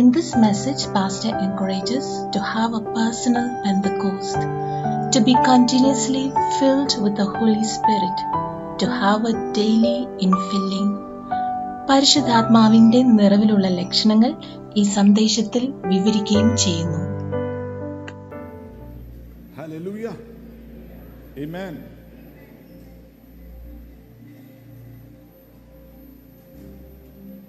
In 0.00 0.12
this 0.12 0.36
message, 0.36 0.92
Pastor 0.94 1.30
encourages 1.38 2.06
to 2.30 2.40
have 2.54 2.72
a 2.74 2.80
personal 2.80 3.46
Pentecost, 3.64 4.36
to 5.12 5.20
be 5.20 5.34
continuously 5.44 6.32
filled 6.58 6.92
with 7.02 7.16
the 7.16 7.24
Holy 7.24 7.64
Spirit, 7.64 8.18
to 8.78 8.86
have 8.86 9.22
a 9.26 9.52
daily 9.52 10.06
infilling. 10.26 10.90
പരിശുദ്ധാത്മാവിന്റെ 11.88 13.02
നിറവിലുള്ള 13.02 13.68
ലക്ഷണങ്ങൾ 13.68 14.34
ഈ 14.76 14.82
സന്ദേശത്തിൽ 14.82 15.72
വിവരിക്കുകയും 15.86 16.56
ചെയ്യുന്നു. 16.56 17.02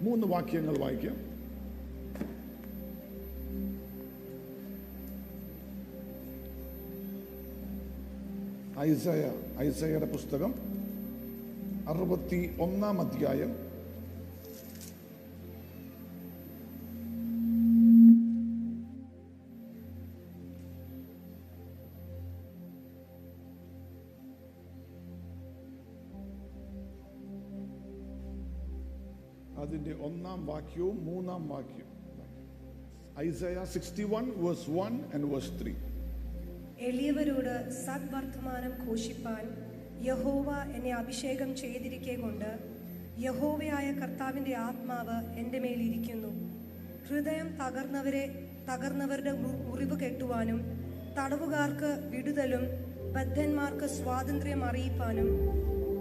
മൂന്ന് 0.01 0.27
വാക്യങ്ങൾ 0.27 0.77
വായിക്കാം 0.77 1.26
ഐസയ 8.79 9.31
ഐസയുടെ 9.57 10.05
പുസ്തകം 10.05 10.53
അറുപത്തി 11.89 12.55
ഒന്നാം 12.59 13.01
അധ്യായം. 13.01 13.51
അതിന്റെ 29.59 29.93
ഒന്നാം 29.93 30.45
വാക്യവും 30.45 31.05
മൂന്നാം 31.05 31.49
വാക്യവും. 31.49 31.87
Isaiah 33.19 33.65
sixty 33.65 34.03
one 34.03 34.45
verse 34.45 34.69
one 34.69 34.99
and 35.13 35.25
verse 35.25 35.61
three 35.61 35.73
എളിയവരോട് 36.85 37.53
സദ്വർത്തമാനം 37.75 38.73
ഘോഷിപ്പാൻ 38.83 39.43
യഹോവ 40.05 40.49
എന്നെ 40.75 40.91
അഭിഷേകം 40.93 41.49
ചെയ്തിരിക്കെ 41.55 42.15
കൊണ്ട് 42.15 42.49
യഹോവയായ 43.19 43.87
കർത്താവിന്റെ 43.91 44.53
ആത്മാവ് 44.59 45.15
എന്റെ 45.39 45.59
മേലിരിക്കുന്നു 45.59 46.31
ഹൃദയം 47.07 47.47
തകർന്നവരെ 47.61 48.25
തകർന്നവരുടെ 48.69 49.33
മുറിവ് 49.63 49.95
കെട്ടുവാനും 49.99 50.59
തടവുകാർക്ക് 51.17 51.91
വിടുതലും 52.09 52.65
ബദ്ധന്മാർക്ക് 53.11 53.87
സ്വാതന്ത്ര്യം 53.89 54.61
അറിയിപ്പാനും 54.63 55.29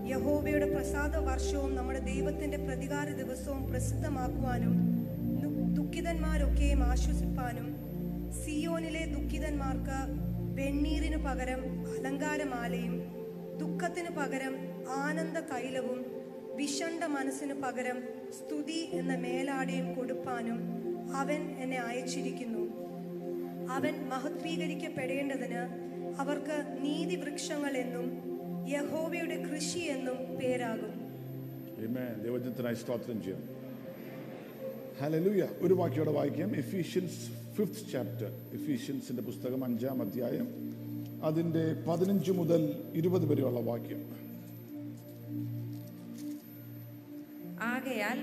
യഹോവയുടെ 0.08 0.66
പ്രസാദ 0.66 1.16
വർഷവും 1.24 1.70
നമ്മുടെ 1.74 2.00
ദൈവത്തിന്റെ 2.04 2.58
പ്രതികാര 2.58 3.08
ദിവസവും 3.12 3.62
പ്രസിദ്ധമാക്കുവാനും 3.64 4.74
ദുഃഖിതന്മാരൊക്കെയും 5.76 6.82
ആശ്വസിപ്പാനും 6.82 7.68
സിയോനിലെ 8.40 9.02
ദുഃഖിതന്മാർക്ക് 9.12 9.98
വെണ്ണീറിനു 10.56 11.16
പകരം 11.16 11.62
അലങ്കാരമാലയും 11.94 12.94
ദുഃഖത്തിനു 13.58 14.10
പകരം 14.10 14.54
ആനന്ദ 14.88 15.38
തൈലവും 15.38 15.98
വിഷണ്ട 16.56 17.04
മനസ്സിന് 17.04 17.54
പകരം 17.62 17.98
സ്തുതി 18.38 18.78
എന്ന 18.92 19.14
മേലാടയും 19.14 19.94
കൊടുപ്പാനും 19.94 20.60
അവൻ 21.16 21.40
എന്നെ 21.62 21.78
അയച്ചിരിക്കുന്നു. 21.78 22.64
അവൻ 23.70 23.94
മഹത്വീകരിക്കപ്പെടേണ്ടതിന് 24.08 25.62
അവർക്ക് 26.20 26.56
നീതിവൃക്ഷങ്ങൾ 26.80 27.76
എന്നും 27.76 28.06
യഹോവയുടെ 28.68 29.36
കൃഷി 29.42 29.78
എന്നും 29.78 30.18
പേരാകും. 30.38 30.94
ഒരു 35.60 35.74
വാക്യോടെ 35.74 36.10
വായിക്കാം. 36.10 36.50
ഫിഫ്ത് 37.56 37.92
ചാപ്റ്റർ 37.92 38.30
എഫീഷ്യൻസിന്റെ 38.52 39.22
പുസ്തകം 39.22 39.64
അഞ്ചാം 39.64 40.02
അധ്യായം 40.02 40.48
അതിന്റെ 41.22 41.84
പതിനഞ്ച് 41.88 42.32
മുതൽ 42.32 42.82
ഇരുപത് 42.94 43.26
വരെയുള്ള 43.26 43.60
വാക്യം. 43.60 44.16
ആകയാൽ 47.60 48.18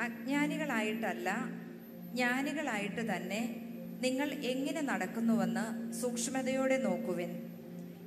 അജ്ഞാനികളായിട്ടല്ല 0.00 1.48
ജ്ഞാനികളായിട്ട് 2.14 3.16
തന്നെ 3.16 3.66
നിങ്ങൾ 4.02 4.32
എങ്ങനെ 4.32 4.80
നടക്കുന്നുവെന്ന് 4.80 5.92
സൂക്ഷ്മതയോടെ 5.92 6.76
നോക്കുവിൻ. 6.76 7.30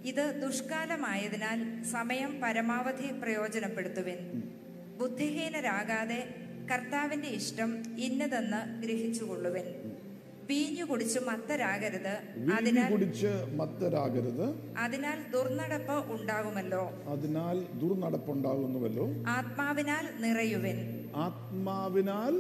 ഇത് 0.06 0.42
ദുഷ്കാലമായതിനാൽ 0.46 1.84
സമയം 1.84 2.42
പരമാവധി 2.42 3.20
പ്രയോജനപ്പെടുത്തുവിൻ. 3.20 4.44
ബുദ്ധിഹീനരാകാതെ 5.00 6.36
കർത്താവിന്റെ 6.72 7.28
ഇഷ്ടം 7.28 8.00
ഇന്നതെന്ന് 8.00 8.82
ഗ്രഹിച്ചുകൊള്ളുവിൻ. 8.82 9.83
വീഞ്ഞു 10.50 10.86
കുടിച്ച് 10.86 11.20
മത്തരാകരുത്. 11.20 12.18
അതിനാൽ 12.54 12.92
കുടിച്ച് 12.92 13.28
മത്തരാകരുത്. 13.56 14.78
അതിനാൽ 14.78 15.32
ദുർനടപ്പ് 15.32 16.12
ഉണ്ടാകുമല്ലോ. 16.12 17.04
അതിനാൽ 17.08 17.60
ദുർനടപ്പുണ്ടാകുന്നുവല്ലോ. 17.80 19.08
ആത്മാവിനാൽ 19.28 20.22
നിറയുവൻ. 20.22 21.06
ആത്മാവിനാൽ 21.16 22.34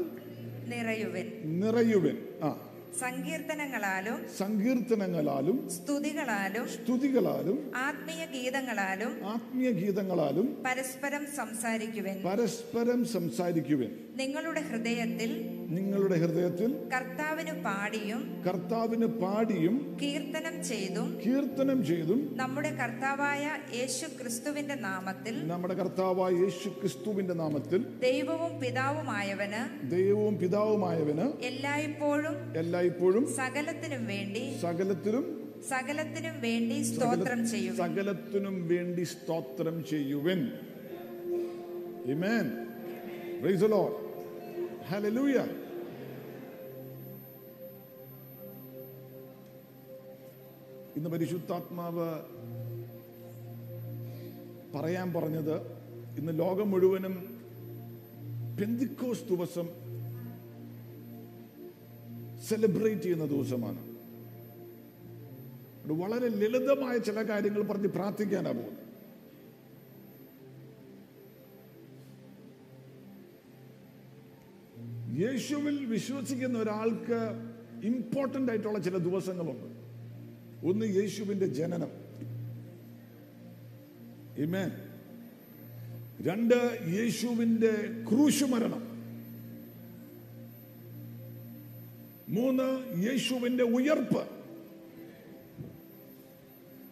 നിറയുവൻ. 0.69 1.59
നിറയുവൻ. 1.59 2.17
ആ. 2.43 2.69
സങ്കീർത്തനങ്ങളാലും 2.99 4.25
സങ്കീർത്തനങ്ങളാലും 4.37 5.69
സ്തുതികളാലും 5.69 6.67
സ്തുതികളാലും 6.67 7.71
ആത്മീയ 7.75 8.25
ഗീതങ്ങളാലും 8.25 9.25
ആത്മീയ 9.25 9.71
ഗീതങ്ങളാലും 9.71 10.63
പരസ്പരം 10.65 11.27
സംസാരിക്കുവൻ. 11.35 12.23
പരസ്പരം 12.23 13.05
സംസാരിക്കുവൻ. 13.05 14.12
നിങ്ങളുടെ 14.17 14.61
ഹൃദയത്തിൽ 14.61 15.31
നിങ്ങളുടെ 15.69 16.17
ഹൃദയത്തിൽ 16.21 16.71
കർത്താവിന് 16.91 17.53
പാടിയും 17.63 18.21
കർത്താവിന് 18.45 19.07
പാടിയും 19.21 19.75
കീർത്തനം 20.01 20.55
ചെയ്തും 20.63 21.07
കീർത്തനം 21.23 21.79
ചെയ്തും 21.83 22.19
നമ്മുടെ 22.35 22.71
കർത്താവായ 22.81 23.43
യേശു 23.77 24.07
ക്രിസ്തുവിന്റെ 24.19 24.75
നാമത്തിൽ 24.81 25.37
നമ്മുടെ 25.51 25.75
കർത്താവായ 25.75 26.33
യേശു 26.43 26.71
ക്രിസ്തുവിന്റെ 26.79 27.35
നാമത്തിൽ 27.35 27.81
ദൈവവും 28.01 28.53
പിതാവുമായവന് 28.59 29.61
ദൈവവും 29.95 30.35
പിതാവുമായവന് 30.37 31.27
എല്ലായ്പ്പോഴും 31.49 32.35
എല്ലായ്പ്പോഴും 32.55 33.25
സകലത്തിനും 33.39 34.05
വേണ്ടി 34.07 34.43
സകലത്തിലും 34.61 35.25
സകലത്തിനും 35.69 36.37
വേണ്ടി 36.41 36.77
സ്തോത്രം 36.87 37.41
ചെയ്യുവിൻ 37.51 37.81
സകലത്തിനും 37.83 38.55
വേണ്ടി 38.69 39.05
സ്തോത്രം 39.13 39.77
ചെയ്യുവൻ 39.85 40.39
Amen. 42.05 42.45
Praise 43.39 43.61
the 43.61 43.67
Lord. 43.69 43.93
Hallelujah. 44.83 45.47
ഇന്ന് 50.95 51.09
പരിശുദ്ധാത്മാവ് 51.09 52.07
പറയാൻ 54.75 55.07
പറഞ്ഞത് 55.13 55.55
ഇന്ന് 56.17 56.33
ലോകം 56.39 56.67
മുഴുവനും 56.71 57.15
പെന്തിക്കോസ് 58.59 59.27
ദിവസം 59.27 59.67
സെലിബ്രേറ്റ് 62.47 63.03
ചെയ്യുന്ന 63.03 63.25
ദിവസമാണ് 63.25 63.81
വളരെ 65.97 66.27
ലളിതമായ 66.41 66.97
ചില 66.99 67.21
കാര്യങ്ങൾ 67.29 67.61
പറഞ്ഞ് 67.63 67.89
പ്രാർത്ഥിക്കാനാ 67.89 68.51
പോകുന്നത് 68.51 68.82
യേശുവിൽ 75.13 75.85
വിശ്വസിക്കുന്ന 75.85 76.59
ഒരാൾക്ക് 76.59 77.29
ഇമ്പോർട്ടന്റ് 77.83 78.51
ആയിട്ടുള്ള 78.51 78.79
ചില 78.79 78.97
ദിവസങ്ങളുണ്ട്. 78.97 79.83
ഒന്ന് 80.67 80.85
യേശുവിന്റെ 80.85 81.47
ജനനം. 81.47 81.87
ഇമേ 84.37 84.71
രണ്ട് 86.21 86.79
യേശുവിന്റെ 86.87 87.71
ക്രൂശുമരണം. 88.09 88.93
മൂന്ന് 92.29 92.97
യേശുവിന്റെ 93.03 93.63
ഉയർപ്പ്. 93.63 94.27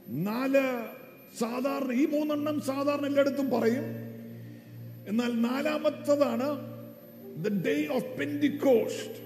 നാല് 0.09 0.87
സാധാരണ 1.39 1.91
ഈ 1.91 2.05
മൂന്നെണ്ണം 2.05 2.61
സാധാരണ 2.61 3.05
എല്ലായിടത്തും 3.05 3.49
പറയും. 3.49 3.83
എന്നാൽ 5.07 5.41
നാലാമത്തതാണ് 5.41 6.70
ദ 7.37 7.63
ഡേ 7.65 7.87
ഓഫ് 7.95 8.05
പെൻഡിക്കോസ്റ്റ് 8.19 9.17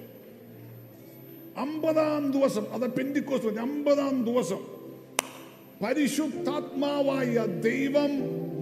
അമ്പതാം 1.58 2.32
ദിവസം. 2.32 2.66
അത് 2.74 2.92
പെൻഡിക്കോസ്റ്റ് 2.92 3.60
അമ്പതാം 3.60 4.26
ദിവസം. 4.26 4.62
പരിശുദ്ധാത്മാവായ 5.84 7.46
ദൈവം 7.62 8.12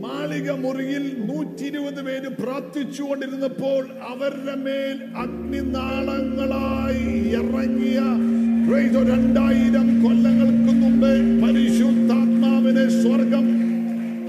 മാളിക 0.01 0.51
മുറിയിൽ 0.51 1.25
നൂറ്റി 1.25 1.63
ഇരുപത് 1.63 2.01
പേര് 2.05 2.27
പ്രാർത്ഥിച്ചുകൊണ്ടിരുന്നപ്പോൾ 2.27 3.87
അവരുടെ 4.09 4.55
മേൽ 4.55 4.97
അഗ്നിനാളങ്ങളായി 5.17 7.05
ഇറങ്ങിയ 7.39 7.99
രണ്ടായിരം 9.09 10.03
കൊല്ലങ്ങൾക്ക് 10.03 10.73
മുമ്പേ 10.81 11.13
പരിശുദ്ധാത്മാവിനെ 11.43 13.03
സ്വർഗം 13.03 13.45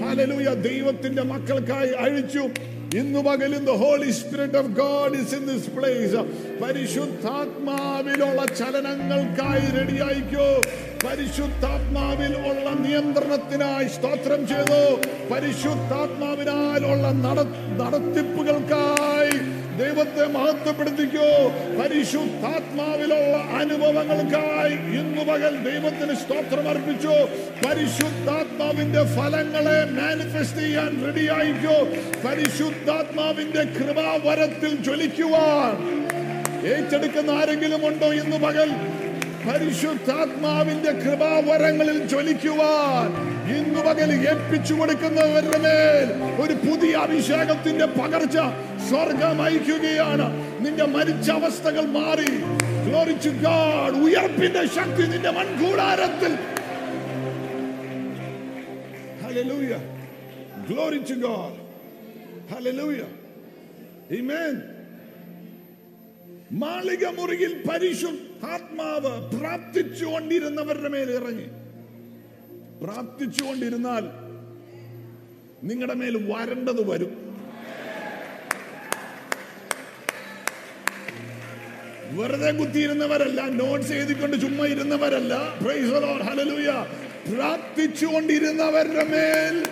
ഹല്ലേലൂയ 0.03 0.53
ദൈവത്തിന്റെ 0.53 1.21
മക്കൾക്കായി 1.21 1.89
അഴിച്ചു. 1.89 2.74
ഇന്നു 2.93 3.19
പകലും 3.19 3.65
the 3.65 3.69
holy 3.69 4.11
spirit 4.11 4.57
of 4.57 4.67
God 4.67 5.17
is 5.17 5.35
in 5.35 5.45
this 5.45 5.69
place 5.69 6.15
പരിശുദ്ധാത്മാവിലുള്ള 6.63 8.45
ചലനങ്ങൾക്കായി 8.45 9.71
റെഡിയായിക്കോ 9.71 10.61
പരിശുദ്ധാത്മാവിൽ 11.07 12.35
ഉള്ള 12.37 12.69
നിയന്ത്രണത്തിനായി 12.69 13.87
സ്തോത്രം 13.87 14.47
ചെയ്തു. 14.47 14.99
പരിശുദ്ധാത്മാവിനാലുള്ള 15.31 17.11
നട- 17.11 17.51
നടത്തിപ്പുകൾക്കായി 17.79 19.54
ദൈവത്തെ 19.79 20.25
മഹത്വപ്പെടുത്തിക്കോ. 20.27 21.29
പരിശുദ്ധാത്മാവിലുള്ള 21.81 23.37
അനുഭവങ്ങൾക്കായി 23.37 24.73
ഇന്നു 24.73 25.21
പകൽ 25.21 25.55
ദൈവത്തിന് 25.55 26.15
സ്തോത്രം 26.15 26.69
അർപ്പിച്ചു. 26.69 27.13
പരിശുദ്ധാത്മാവിന്റെ 27.67 29.03
ഫലങ്ങളെ 29.03 29.85
മാനിഫെസ്റ്റ് 29.91 30.59
ചെയ്യാൻ 30.59 31.05
റെഡിയായിക്കോ 31.05 31.77
പരിശുദ്ധാത്മാവിന്റെ 32.27 33.63
കൃപാവരത്തിൽ 33.63 34.75
ജ്വലിക്കുവാൻ. 34.75 36.05
ഏറ്റെടുക്കുന്ന 36.67 37.31
ആരെങ്കിലും 37.31 37.87
ഉണ്ടോ 37.87 38.07
ഇന്ന് 38.13 38.37
പകൽ? 38.37 38.71
പരിശുദ്ധാത്മാവിന്റെ 39.49 40.91
കൃപാവരങ്ങളിൽ 40.91 42.07
ജ്വലിക്കുവാൻ. 42.07 43.35
ഇന്നു 43.57 43.81
പകൽ 43.81 44.29
ഏൽപ്പിച്ചു 44.29 44.73
കൊടുക്കുന്നവരുടെ 44.73 45.57
മേൽ 45.57 46.07
ഒരു 46.41 46.53
പുതിയ 46.53 46.95
അഭിഷേകത്തിന്റെ 46.95 47.85
പകർച്ച 47.85 48.37
സ്വർഗം 48.87 49.41
അയക്കുകയാണ് 49.41 50.27
നിന്റെ 50.63 50.85
മരിച്ച 50.95 51.29
അവസ്ഥകൾ 51.31 51.85
മാറി 51.97 52.29
Glory 52.85 53.15
ഗാഡ്. 53.41 53.95
ഉയർപ്പിന്റെ 54.05 54.63
ശക്തി 54.77 55.05
നിന്റെ 55.13 55.31
മൺകൂടാരത്തിൽ 55.31 56.33
Hallelujah. 59.21 59.79
Glory 60.67 60.99
to 61.01 61.15
God. 61.17 61.53
Hallelujah. 62.49 63.09
Amen. 64.11 64.55
മാളിക 66.55 67.05
മുറിയിൽ 67.09 67.53
പരിശുദ്ധാത്മാവ് 67.67 69.11
പ്രാർത്ഥിച്ചുകൊണ്ടിരുന്നവരുടെ 69.33 70.89
മേൽ 70.89 71.09
ഇറങ്ങി 71.11 71.47
പ്രാർത്ഥിച്ചുകൊണ്ടിരുന്നാൽ 72.83 74.03
നിങ്ങളുടെ 75.63 75.95
മേൽ 75.95 76.15
വരണ്ടത് 76.31 76.81
വരും 76.91 77.13
വെറുതെ 82.11 82.51
കുത്തിയിരുന്നവരല്ല 82.51 83.41
നോട്ട്സ് 83.41 83.93
എഴുതിക്കൊണ്ട് 83.93 84.41
ചുമ്മാ 84.41 84.65
ഇരുന്നവരല്ല. 84.65 85.33
പ്രാർത്ഥിച്ചുകൊണ്ടിരുന്നവരുടെ 87.31 89.03
മേൽ 89.03 89.65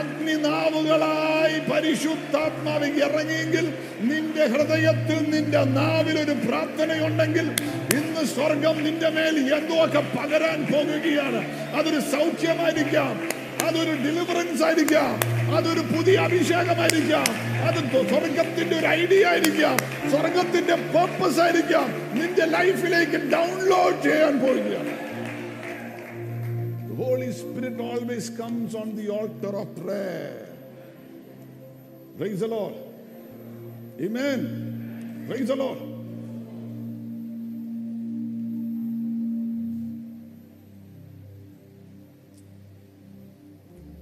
അഗ്നിനാവുകളായി 0.00 1.58
പരിശുദ്ധാത്മാവ് 1.70 2.84
ഇറങ്ങിയെങ്കിൽ 2.84 3.72
നിന്റെ 4.00 4.46
ഹൃദയത്തിൽ 4.46 5.30
നിന്റെ 5.30 5.64
നാവിൽ 5.64 6.18
ഒരു 6.20 6.30
പ്രാർത്ഥനയുണ്ടെങ്കിൽ 6.30 7.46
ഇന്ന് 7.94 8.24
സ്വർഗം 8.24 8.84
നിന്റെ 8.84 9.08
മേൽ 9.08 9.54
എന്തോ 9.54 9.84
ഒക്കെ 9.84 10.04
പകരാൻ 10.18 10.66
പോകുകയാണ്. 10.72 11.40
അതൊരു 11.74 12.00
സൗഖ്യമായിരിക്കാം. 12.00 13.37
അതൊരു 13.64 13.94
ഡെലിവറൻസ് 14.04 14.62
ആയിരിക്കാം 14.62 15.12
അതൊരു 15.56 15.82
പുതിയ 15.92 16.16
അഭിഷേകമായിരിക്കാം 16.18 17.28
അത് 17.68 17.80
സ്വർഗത്തിന്റെ 18.10 18.74
ഒരു 18.78 18.88
ഐഡിയ 18.94 19.24
ആയിരിക്കാം 19.26 19.76
സ്വർഗത്തിന്റെ 20.10 20.76
പർപ്പസ് 20.94 21.40
ആയിരിക്കാം 21.40 21.88
നിന്റെ 22.14 22.46
ലൈഫിലേക്ക് 22.56 23.20
ഡൗൺലോഡ് 23.36 24.00
ചെയ്യാൻ 24.02 24.36
പോവുകയാണ് 24.44 24.94
Holy 27.00 27.32
Spirit 27.32 27.76
always 27.80 28.28
comes 28.30 28.74
on 28.74 28.96
the 28.96 29.08
altar 29.08 29.52
of 29.56 29.68
prayer. 29.76 30.48
Praise 32.18 32.40
the 32.40 32.48
Lord. 32.48 32.74
Amen. 34.00 34.40
Praise 35.28 35.46
the 35.46 35.56
Lord. 35.56 35.78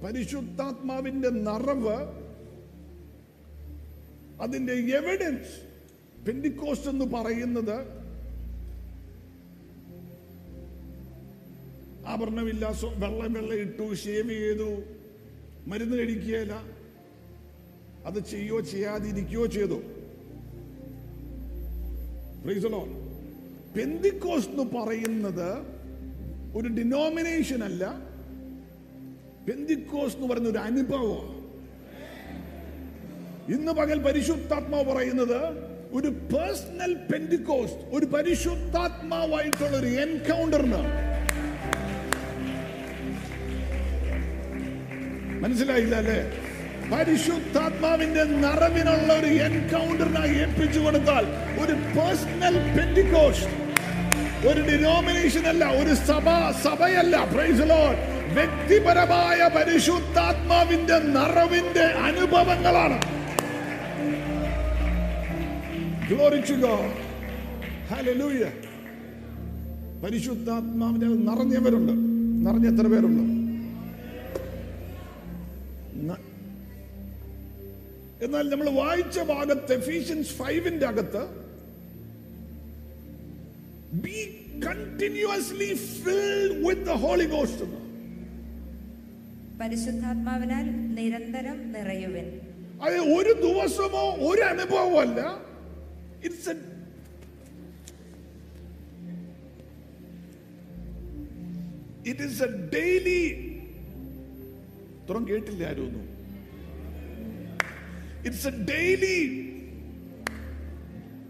പരിശുദ്ധാത്മാവിന്റെ 0.07 1.29
നിറവ് 1.29 1.97
അതിന്റെ 4.41 4.73
എവിഡൻസ് 4.73 5.55
പെന്തിക്കോസ്റ്റ് 6.25 6.89
എന്ന് 6.89 7.05
പറയുന്നത് 7.05 7.97
ആഭരണമില്ല 12.07 12.73
വെള്ളം 12.95 13.33
വെള്ളം 13.33 13.53
ഇട്ടു 13.53 13.93
ഷേവ് 13.93 14.29
ചെയ്തു 14.29 14.81
മരുന്ന് 15.67 15.97
കഴിക്കുകയില്ല. 15.97 16.63
അത് 18.05 18.25
ചെയ്യോ 18.25 18.59
ചെയ്യാതിരിക്കുകയോ 18.59 19.45
ചെയ്തു. 19.45 19.81
പെന്തിക്കോസ് 23.77 24.47
എന്ന് 24.47 24.63
പറയുന്നത് 24.63 25.57
ഒരു 26.57 26.67
ഡിനോമിനേഷൻ 26.67 27.63
അല്ല 27.63 28.06
പെന്തിക്കോസ് 29.47 30.15
എന്ന് 30.15 30.27
പറയുന്ന 30.27 30.49
ഒരു 30.49 30.61
അനുഭവമാണ് 30.65 31.33
ഇന്ന് 33.53 33.71
പകൽ 33.71 33.97
പരിശുദ്ധാത്മാവ് 33.99 34.85
പറയുന്നത് 34.91 35.39
ഒരു 35.91 36.09
പേഴ്സണൽ 36.33 36.93
പെന്തിക്കോസ് 37.11 37.75
ഒരു 37.91 38.05
പരിശുദ്ധാത്മാവായിട്ടുള്ള 38.05 39.75
ഒരു 39.77 39.87
എൻകൗണ്ടറിന് 39.97 40.81
മനസ്സിലായില്ല 45.39 45.95
അല്ലേ? 45.95 46.19
പരിശുദ്ധാത്മാവിന്റെ 46.91 48.23
നിറവിനുള്ള 48.35 49.09
ഒരു 49.13 49.29
എൻകൗണ്ടറിനായി 49.41 50.35
ഏൽപ്പിച്ചു 50.35 50.79
കൊടുത്താൽ 50.79 51.23
ഒരു 51.61 51.73
പേഴ്സണൽ 51.95 52.55
പെന്തിക്കോസ് 52.77 53.45
ഒരു 54.47 54.61
ഡിനോമിനേഷൻ 54.69 55.47
അല്ല 55.47 55.65
ഒരു 55.77 55.93
സഭ 56.05 56.25
സഭയല്ല 56.63 57.25
പ്രൈസ് 57.31 57.65
ലോർഡ് 57.69 58.03
വ്യക്തിപരമായ 58.33 59.49
പരിശുദ്ധാത്മാവിന്റെ 59.55 60.99
നിറവിന്റെ 60.99 61.83
അനുഭവങ്ങളാണ്. 61.83 62.99
പരിശുദ്ധാത്മാവിനെ 70.03 71.07
നിറഞ്ഞവരുണ്ട്. 71.07 71.93
നിറഞ്ഞ 72.47 72.75
എത്ര 72.75 72.87
പേരുണ്ട്? 72.87 73.37
എന്നാൽ 78.25 78.49
നമ്മൾ 78.49 78.69
വായിച്ച 78.69 79.19
ഭാഗത്ത് 79.19 79.73
എഫീഷ്യൻസ് 79.73 80.29
ഫൈവിന്റെ 80.29 80.85
അകത്ത് 80.85 81.23
be 83.93 84.45
continuously 84.65 85.73
filled 85.73 86.67
with 86.67 86.81
the 86.81 86.91
holy 86.91 87.25
ghost 87.25 87.86
പരിശുദ്ധാത്മാവിനാൽ 89.59 90.65
നിരന്തരം 90.97 91.59
നിറയുവൻ. 91.75 92.27
അത് 92.85 92.97
ഒരു 93.17 93.31
ദിവസമോ 93.45 94.03
ഒരു 94.29 94.41
അനുഭവമോ 94.51 94.97
അല്ല. 95.05 95.19
It's 96.27 96.53
it 102.09 102.23
is 102.29 102.43
a 102.43 102.51
daily 102.75 103.19
തുറം 105.09 105.23
കേട്ടില്ല 105.29 105.63
ആരും 105.69 105.85
ഒന്നും 105.87 106.05
it's 108.27 108.47
a 108.47 108.55
daily 108.71 109.17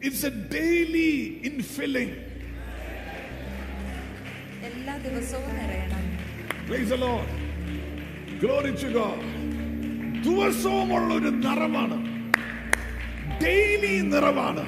it's 0.07 0.25
a 0.25 0.34
daily 0.55 1.10
infilling 1.75 2.15
എല്ലാ 4.69 4.93
ദിവസവും 5.07 5.51
നിറയണം. 5.60 6.03
Praise 6.69 6.89
the 6.93 6.98
ദിവസവുമുള്ള 10.25 11.13
ഒരു 11.13 11.29
നിറമാണ് 11.46 11.98
ഡെയിലി 13.44 14.01
നിറവാണ് 14.01 14.63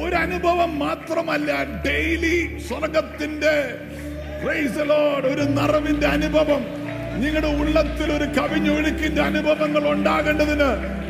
ഒരനുഭവം 0.00 0.78
മാത്രമല്ല 0.78 1.50
ഡെയിലി 1.86 2.36
സ്വർഗത്തിന്റെ. 2.68 3.54
ഒരു 5.32 5.42
നിറവിന്റെ 5.58 6.06
അനുഭവം 6.06 6.62
നിങ്ങളുടെ 7.22 7.50
ഉള്ളത്തിൽ 7.62 8.12
ഒരു 8.12 8.24
കവിഞ്ഞൊഴുക്കിന്റെ 8.24 9.22
അനുഭവങ്ങൾ 9.22 9.84
ഉണ്ടാകേണ്ടതിന് 9.92 10.68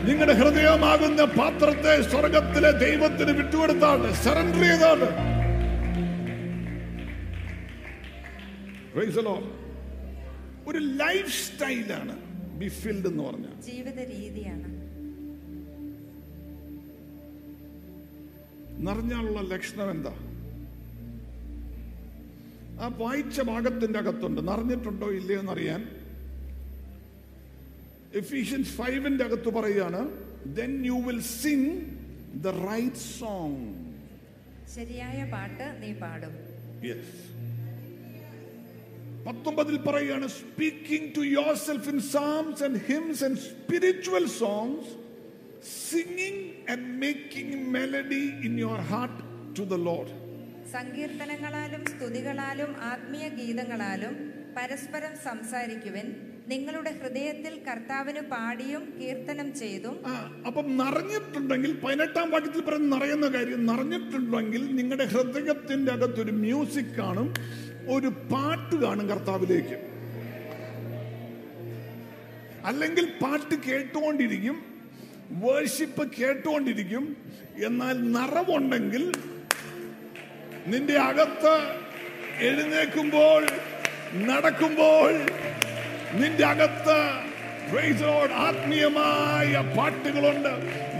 നിങ്ങളുടെ 0.09 0.33
ഹൃദയമാകുന്ന 0.33 1.25
പാത്രത്തെ 1.25 1.95
സ്വർഗത്തിലെ 2.03 2.71
ദൈവത്തിന് 2.85 3.31
വിട്ടുകൊടുത്താണ് 3.31 4.13
സറണ്ടർ 4.25 4.63
ചെയ്താണ്. 4.63 5.09
ഒരു 10.69 10.79
ലൈഫ് 11.03 11.33
സ്റ്റൈലാണ് 11.45 12.15
ബി 12.61 12.69
ഫിൽഡ് 12.81 13.09
എന്ന് 13.11 13.23
പറഞ്ഞ 13.23 13.49
ജീവിത 13.69 14.01
രീതിയാണ്. 14.15 14.69
നിറഞ്ഞാലുള്ള 18.87 19.41
ലക്ഷണം 19.53 19.89
എന്താ? 19.91 20.13
ആ 22.81 22.89
വായിച്ച 22.99 23.41
ഭാഗത്തിന്റെ 23.53 23.99
അകത്തുണ്ട്. 23.99 24.41
നിറഞ്ഞിട്ടുണ്ടോ 24.51 25.09
ഇല്ലയോ 25.19 25.41
എന്നറിയാൻ 25.41 25.81
എഫീഷ്യൻസ് 28.15 28.73
ഫൈവിന്റെ 28.73 29.25
അകത്ത് 29.25 29.51
പറയുകയാണ് 29.59 30.03
then 30.59 30.73
you 30.87 30.99
will 31.09 31.23
sing 31.41 31.73
the 32.45 32.55
right 32.71 33.03
song 33.19 33.67
ശരിയായ 34.77 35.19
പാട്ട് 35.35 35.67
നീ 35.83 35.93
പാടും. 36.05 36.35
Yes. 36.83 37.07
പത്തൊമ്പതിൽ 39.29 39.77
പറയുകയാണ് 39.87 40.29
speaking 40.39 41.11
to 41.17 41.25
yourself 41.67 41.91
in 41.95 42.01
psalms 42.15 42.63
and 42.69 42.81
hymns 42.89 43.23
and 43.25 43.41
spiritual 43.49 44.27
songs 44.39 44.93
singing 45.89 46.43
and 46.73 46.87
making 47.03 47.59
melody 47.77 48.25
in 48.49 48.55
your 48.65 48.83
heart 48.93 49.21
to 49.59 49.67
the 49.75 49.79
Lord 49.89 50.15
സങ്കീർത്തനങ്ങളാലും 50.73 51.83
സ്തുതികളാലും 51.93 52.71
ആത്മീയ 52.91 53.27
ഗീതങ്ങളാലും 53.37 54.15
പരസ്പരം 54.57 55.13
സംസാരിക്കുവിൻ. 55.27 56.07
നിങ്ങളുടെ 56.53 56.91
ഹൃദയത്തിൽ 57.01 57.55
കർത്താവിന് 57.67 58.23
പാടിയും 58.33 58.83
കീർത്തനം 58.99 59.49
ചെയ്തും 59.55 59.97
അപ്പം 60.49 60.67
നിറഞ്ഞിട്ടുണ്ടെങ്കിൽ 60.77 61.73
പതിനെട്ടാം 61.85 62.29
വാക്യത്തിൽ 62.31 62.63
പറയുന്ന 62.63 62.91
നിറയുന്ന 62.95 63.27
കാര്യം 63.29 63.63
നിറഞ്ഞിട്ടുണ്ടെങ്കിൽ 63.67 64.63
നിങ്ങളുടെ 64.79 65.07
ഹൃദയത്തിന്റെ 65.15 65.93
അകത്തൊരു 65.93 66.35
മ്യൂസിക് 66.45 66.95
കാണും. 67.01 67.29
ഒരു 67.89 68.07
പാട്ട് 68.07 68.75
കാണും 68.77 69.09
കർത്താവിലേക്ക്. 69.09 69.77
അല്ലെങ്കിൽ 72.65 73.07
പാട്ട് 73.23 73.55
കേട്ടുകൊണ്ടിരിക്കും 73.55 74.57
വേർഷിപ്പ് 75.31 76.05
കേട്ടുകൊണ്ടിരിക്കും 76.13 77.17
എന്നാൽ 77.65 77.97
നിറവുണ്ടെങ്കിൽ 78.17 79.13
നിന്റെ 80.67 80.97
അകത്ത് 81.01 81.55
എഴുന്നേക്കുമ്പോൾ 82.49 83.43
നടക്കുമ്പോൾ 84.29 85.13
നിന്റെ 86.21 86.45
അകത്ത് 86.47 86.99
ആത്മീയമായ 88.47 89.53
പാട്ടുകളുണ്ട്. 89.79 90.53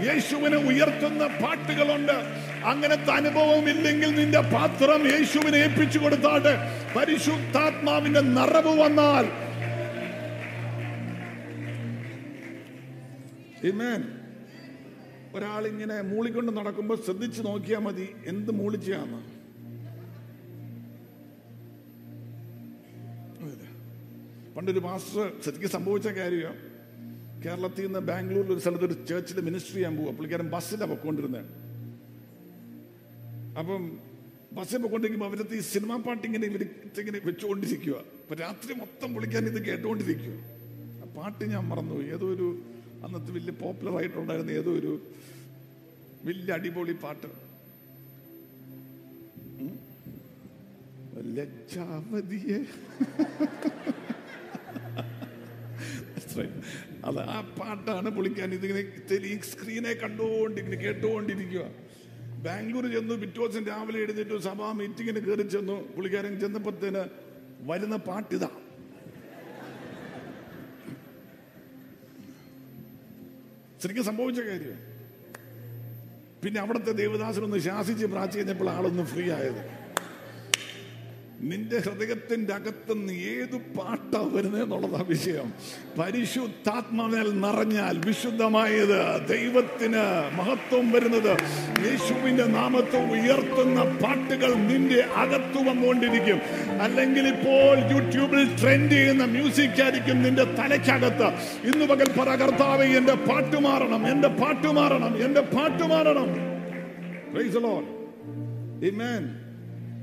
യേശുവിനെ 0.07 0.57
ഉയർത്തുന്ന 0.57 1.27
പാട്ടുകളുണ്ട്. 1.27 2.17
അങ്ങനത്തെ 2.63 3.11
അനുഭവം 3.11 3.69
ഇല്ലെങ്കിൽ 3.69 4.15
നിന്റെ 4.15 4.41
പാത്രം 4.41 5.07
യേശുവിനെ 5.07 5.57
ഏൽപ്പിച്ചു 5.57 5.99
കൊടുത്താട്ട് 5.99 6.53
പരിശുദ്ധാത്മാവിന്റെ 6.95 8.19
നിറവ് 8.19 8.73
വന്നാൽ. 8.79 9.25
ഒരാളിങ്ങനെ 15.33 16.01
മൂളിക്കൊണ്ട് 16.01 16.57
നടക്കുമ്പോൾ 16.57 16.97
ശ്രദ്ധിച്ച് 16.97 17.41
നോക്കിയാൽ 17.41 17.79
മതി. 17.79 18.07
എന്ത് 18.25 18.51
മൂളിച്ചാന്ന് 18.51 19.19
പണ്ടൊരു 24.55 24.79
മാസ്റ്റർ 24.79 25.31
ശരിക്കും 25.45 25.69
സംഭവിച്ച 25.69 26.07
കാര്യം 26.07 26.55
കേരളത്തിൽ 27.45 27.85
നിന്ന് 27.85 27.99
ബാംഗ്ലൂരിൽ 27.99 28.51
ഒരു 28.51 28.59
സ്ഥലത്ത് 28.59 28.85
ഒരു 28.85 28.93
ചേർച്ചിൽ 28.93 29.41
മിനിസ്ട്രി 29.41 29.73
ചെയ്യാൻ 29.73 29.97
പോകും 29.97 30.15
പുള്ളിക്കാരൻ 30.15 30.49
ബസ്സിലാണ് 30.49 30.89
പൊക്കോണ്ടിരുന്നത് 30.89 31.68
അപ്പം 33.59 33.83
ബസ്സിൽ 34.53 34.77
പോകൊണ്ടിരിക്കുമ്പോൾ 34.77 35.29
അവരത്തെ 35.29 35.55
ഈ 35.55 35.63
സിനിമാ 35.67 35.95
പാട്ട് 35.97 36.23
ഇങ്ങനെ 36.27 36.45
ഇവർ 36.45 36.61
ഇങ്ങനെ 37.01 37.19
വെച്ചുകൊണ്ടിരിക്കുക 37.25 37.95
അപ്പൊ 38.19 38.35
രാത്രി 38.35 38.73
മൊത്തം 38.73 39.09
വിളിക്കാൻ 39.13 39.43
ഇത് 39.45 39.59
കേട്ടുകൊണ്ടിരിക്കുക 39.63 40.35
ആ 41.01 41.07
പാട്ട് 41.15 41.43
ഞാൻ 41.45 41.63
മറന്നു 41.67 41.97
ഏതോ 42.13 42.27
ഒരു 42.33 42.47
അന്നത്തെ 43.03 43.31
വലിയ 43.31 43.53
പോപ്പുലർ 43.61 43.93
ആയിട്ടുണ്ടായിരുന്ന 43.97 44.51
ഏതോ 44.51 44.71
ഒരു 44.73 44.93
വലിയ 46.25 46.53
അടിപൊളി 46.53 46.95
പാട്ട്. 47.03 47.29
ലജ്ജാവതിയെ. 51.29 52.59
അത് 57.03 57.19
ആ 57.27 57.37
പാട്ടാണ് 57.59 58.09
പുള്ളിക്കാൻ 58.09 58.49
ഇതിങ്ങനെ 58.53 58.81
സ്ക്രീനെ 59.49 59.93
കണ്ടുകൊണ്ട് 59.93 60.59
ഇങ്ങനെ 60.59 60.77
കേട്ടുകൊണ്ടിരിക്കുക 60.83 61.63
ബാംഗ്ലൂർ 62.45 62.91
ചെന്നു 62.91 63.15
പിറ്റേ 63.15 63.47
ദിവസം 63.47 63.65
രാവിലെ 63.65 63.99
എഴുന്നേറ്റ് 63.99 64.39
സഭാ 64.39 64.71
മീറ്റിങ്ങിന് 64.71 65.19
കയറി 65.27 65.47
ചെന്നു. 65.47 65.73
പുള്ളിക്കാരൻ 65.73 66.39
ചെന്നപ്പോഴത്തേന് 66.39 67.03
വരുന്ന 67.61 67.95
പാട്ടിതാ. 67.95 68.49
ശരിക്കും 73.83 74.03
സംഭവിച്ച 74.03 74.39
കാര്യം. 74.39 74.79
പിന്നെ 76.43 76.61
അവിടുത്തെ 76.61 76.91
ദേവദാസനൊന്ന് 76.91 77.57
ശാസിച്ച് 77.57 78.05
പ്രാർത്ഥിച്ചപ്പോൾ 78.05 78.69
ആളൊന്ന് 78.69 79.03
ഫ്രീ 79.03 79.31
ആയത്. 79.31 79.88
നിന്റെ 81.41 81.77
ഹൃദയത്തിന്റെ 81.77 82.53
അകത്തുനിന്ന് 82.53 83.13
ഏത് 83.13 83.77
പാട്ടാ 83.77 84.29
വരുന്നതെന്നുള്ളതാ 84.33 85.05
വിഷയം. 85.07 85.53
പരിശുദ്ധാത്മാവിനാൽ 85.99 87.39
നിറഞ്ഞാൽ 87.41 88.01
വിശുദ്ധമായത് 88.05 89.27
ദൈവത്തിന് 89.29 90.37
മഹത്വം 90.37 90.91
വരുന്നത്. 90.91 91.37
യേശുവിന്റെ 91.85 92.45
നാമത്തെ 92.45 93.11
ഉയർത്തുന്ന 93.11 93.83
പാട്ടുകൾ 93.83 94.53
നിന്റെ 94.53 95.01
അകത്ത് 95.01 95.69
വന്നുകൊണ്ടിരിക്കും. 95.69 96.41
അല്ലെങ്കിൽ 96.81 97.27
ഇപ്പോൾ 97.27 97.79
യൂട്യൂബിൽ 97.91 98.61
ട്രെൻഡ് 98.61 98.91
ചെയ്യുന്ന 98.91 99.23
മ്യൂസിക് 99.23 99.81
ആയിരിക്കും 99.83 100.23
നിന്റെ 100.23 100.43
തലയ്ക്കകത്ത്. 100.43 101.27
ഇന്ന് 101.67 101.85
പകൽ 101.85 102.19
പറ 102.19 102.35
കർത്താവ് 102.35 102.83
എന്റെ 102.83 103.13
പാട്ട് 103.13 103.57
മാറണം 103.57 104.11
എന്റെ 104.11 104.27
പാട്ട് 104.27 104.67
മാറണം 104.67 105.25
എന്റെ 105.25 105.41
പാട്ട് 105.41 105.83
മാറണം. 105.83 106.49
Amen. 108.89 109.38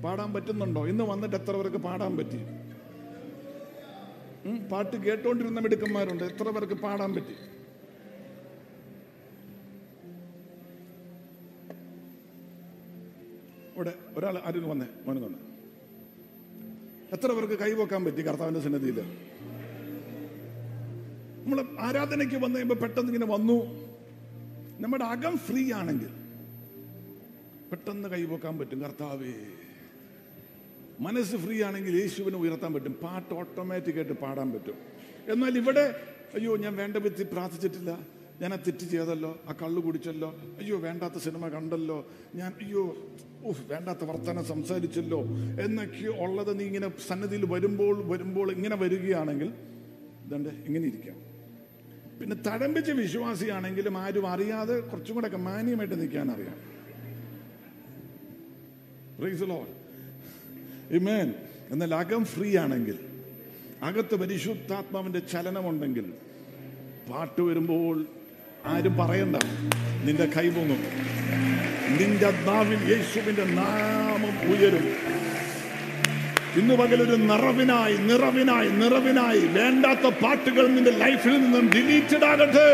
പാടാൻ 0.04 0.32
പറ്റുന്നുണ്ടോ? 0.34 0.86
ഇന്ന് 0.86 1.04
വന്നിട്ട് 1.04 1.36
എത്ര 1.36 1.52
പേർക്ക് 1.52 1.76
പാടാൻ 1.76 2.16
പറ്റി? 2.16 2.40
പാട്ട് 4.72 4.96
കേട്ടോണ്ടിരുന്ന 4.96 5.60
മിടുക്കന്മാരുണ്ട്. 5.60 6.24
എത്ര 6.24 6.48
പേർക്ക് 6.48 6.74
പാടാൻ 6.74 7.14
പറ്റി? 7.14 7.34
ഇവിടെ 13.74 13.94
ഒരാൾ 14.16 14.38
ആരും 14.46 14.68
വന്നേ 14.68 14.86
മോനെ 15.06 15.20
വന്നേ. 15.20 15.38
എത്ര 17.12 17.32
പേർക്ക് 17.32 17.58
കൈവക്കാൻ 17.58 18.04
പറ്റി 18.04 18.22
കർത്താവിന്റെ 18.22 18.60
സന്നിധിയിൽ? 18.60 19.00
നമ്മൾ 21.44 21.66
ആരാധനയ്ക്ക് 21.80 22.34
വന്നു 22.34 22.54
കഴിയുമ്പോൾ 22.54 22.74
പെട്ടെന്ന് 22.74 23.12
ഇങ്ങനെ 23.12 23.32
വന്നു. 23.32 23.58
നമ്മുടെ 24.80 25.04
അകം 25.04 25.38
ഫ്രീ 25.38 25.72
ആണെങ്കിൽ 25.72 26.08
പെട്ടെന്ന് 27.70 28.08
കൈവക്കാൻ 28.08 28.58
പറ്റും. 28.58 28.80
കർത്താവേ. 28.80 29.32
മനസ്സ് 31.00 31.36
ഫ്രീ 31.36 31.62
ആണെങ്കിൽ 31.62 32.00
യേശുവിനെ 32.00 32.36
ഉയർത്താൻ 32.36 32.74
പറ്റും. 32.74 32.92
പാട്ട് 32.92 33.34
ഓട്ടോമാറ്റിക്കായിട്ട് 33.34 34.12
പാടാൻ 34.12 34.52
പറ്റും. 34.52 34.76
എന്നാൽ 35.32 35.56
ഇവിടെ 35.58 35.94
അയ്യോ 36.34 36.56
ഞാൻ 36.56 36.76
വേണ്ട 36.76 36.96
വിധി 36.96 37.22
പ്രാർത്ഥിച്ചിട്ടില്ല. 37.22 37.98
ഞാൻ 38.40 38.52
ആ 38.52 38.56
തെറ്റ് 38.56 38.86
ചെയ്തല്ലോ 38.86 39.40
ആ 39.48 39.52
കള്ളു 39.62 39.80
കുടിച്ചല്ലോ 39.80 40.34
അയ്യോ 40.58 40.78
വേണ്ടാത്ത 40.78 41.18
സിനിമ 41.18 41.48
കണ്ടല്ലോ 41.48 42.06
ഞാൻ 42.34 42.52
അയ്യോ 42.62 43.12
ഓഹ് 43.44 43.62
വേണ്ടാത്ത 43.68 44.04
വർത്തമാനം 44.04 44.44
സംസാരിച്ചല്ലോ 44.44 45.20
എന്നൊക്കെ 45.64 46.06
ഉള്ളത് 46.06 46.60
നീ 46.60 46.64
ഇങ്ങനെ 46.64 46.92
സന്നദ്ധിയിൽ 47.08 47.44
വരുമ്പോൾ 47.44 48.02
വരുമ്പോൾ 48.06 48.52
ഇങ്ങനെ 48.52 48.76
വരികയാണെങ്കിൽ 48.76 49.52
ഇതണ്ട് 50.26 50.48
ഇങ്ങനെ 50.48 50.86
ഇരിക്കാം. 50.86 51.16
പിന്നെ 52.20 52.36
തഴമ്പിച്ച 52.36 52.90
വിശ്വാസിയാണെങ്കിലും 52.90 53.98
ആരും 53.98 54.26
അറിയാതെ 54.26 54.80
കുറച്ചും 54.80 55.14
കൂടെ 55.14 55.36
മാന്യമായിട്ട് 55.36 56.00
നിൽക്കാൻ 56.00 56.30
അറിയാം. 56.30 56.56
The 59.18 59.46
Amen. 60.92 61.34
എന്നാൽ 61.70 61.94
അകം 61.94 62.24
ഫ്രീ 62.24 62.56
ആണെങ്കിൽ 62.56 62.98
അകത്ത് 63.82 64.14
പരിശുദ്ധാത്മാവിന്റെ 64.14 65.18
ചലനമുണ്ടെങ്കിൽ 65.18 66.12
പാട്ട് 67.10 67.42
വരുമ്പോൾ 67.42 68.06
ആരും 68.66 68.96
പറയണ്ട. 68.96 69.36
നിന്റെ 70.04 70.26
കൈ 70.26 70.48
പൊങ്ങും. 70.48 70.78
നിന്റെ 72.00 72.30
നാവിൽ 72.30 72.78
യേശുവിന്റെ 72.90 73.44
നാമം 73.44 74.52
ഉയരും. 74.52 74.96
ഇന്ന് 76.60 76.74
പകലൊരു 76.74 77.16
നിറവിനായി 77.16 77.96
നിറവിനായി 77.96 78.68
നിറവിനായി 78.68 79.40
വേണ്ടാത്ത 79.40 80.06
പാട്ടുകൾ 80.06 80.66
നിന്റെ 80.66 80.90
ലൈഫിൽ 80.90 81.40
നിന്നും 81.40 81.70
ഡിലീറ്റഡ് 81.70 82.24
ആകട്ടെ 82.24 82.68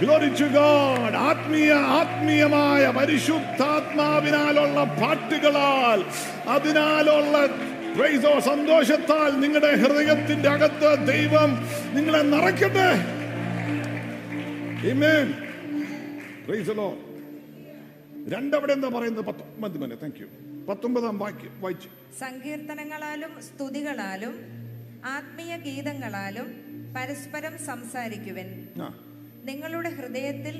Glory 0.00 0.28
ഗോഡ് 0.28 0.50
God. 0.54 1.14
ആത്മീയ 1.30 1.72
ആത്മീയമായ 1.72 2.92
പരിശുദ്ധാത്മാവിനാലുള്ള 2.96 4.84
പാട്ടുകളാൽ 5.00 6.00
അതിനാലുള്ള 6.54 7.46
പ്രൈസോ 7.96 8.40
സന്തോഷത്താൽ 8.40 9.30
നിങ്ങളുടെ 9.40 9.70
ഹൃദയത്തിന്റെ 9.82 10.48
അകത്ത് 10.48 10.90
ദൈവം 11.12 11.50
നിങ്ങളെ 11.96 12.22
നിറയ്ക്കട്ടെ. 12.22 12.88
രണ്ടവിടെ 18.34 18.72
എന്താ 18.72 18.88
പറയുന്നത്? 18.88 19.24
പത്തൊമ്പത് 19.24 19.78
മതി 19.82 19.94
താങ്ക് 20.02 20.20
യു 20.22 20.26
പത്തൊമ്പതാം 20.68 21.18
വാക്യം 21.18 21.54
വായിച്ചു. 21.60 21.88
സങ്കീർത്തനങ്ങളാലും 22.20 23.32
സ്തുതികളാലും 23.48 24.34
ആത്മീയ 25.04 25.56
ഗീതങ്ങളാലും 25.56 26.48
പരസ്പരം 26.96 27.54
സംസാരിക്കുവിൻ. 27.66 28.68
നിങ്ങളുടെ 29.44 29.90
ഹൃദയത്തിൽ 29.90 30.56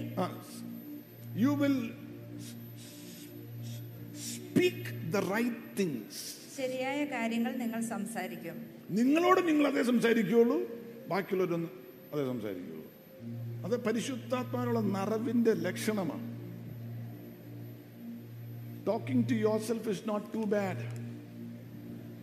you 1.37 1.51
will 1.62 1.79
speak 4.29 5.12
the 5.12 5.17
right 5.17 5.79
things 5.79 6.23
ശരിയായ 6.57 7.05
കാര്യങ്ങൾ 7.05 7.53
നിങ്ങൾ 7.57 7.81
സംസാരിക്കും. 7.81 8.57
നിങ്ങളോട് 8.91 9.41
നിങ്ങൾ 9.49 9.67
അതേ 9.67 9.83
സംസാരിക്കുകയുള്ളൂ 9.83 10.59
ബാക്കിയുള്ളവരൊന്നും 11.09 11.73
അതേ 12.12 12.25
സംസാരിക്കുകയുള്ളൂ. 12.33 12.87
അത് 13.67 13.85
പരിശുദ്ധാത്മാനുള്ള 13.85 14.81
നിറവിന്റെ 14.81 15.53
ലക്ഷണമാണ്. 15.67 16.27
Talking 18.87 19.25
to 19.31 19.35
yourself 19.61 19.89
is 19.89 20.09
not 20.09 20.27
too 20.35 20.43
bad 20.55 20.85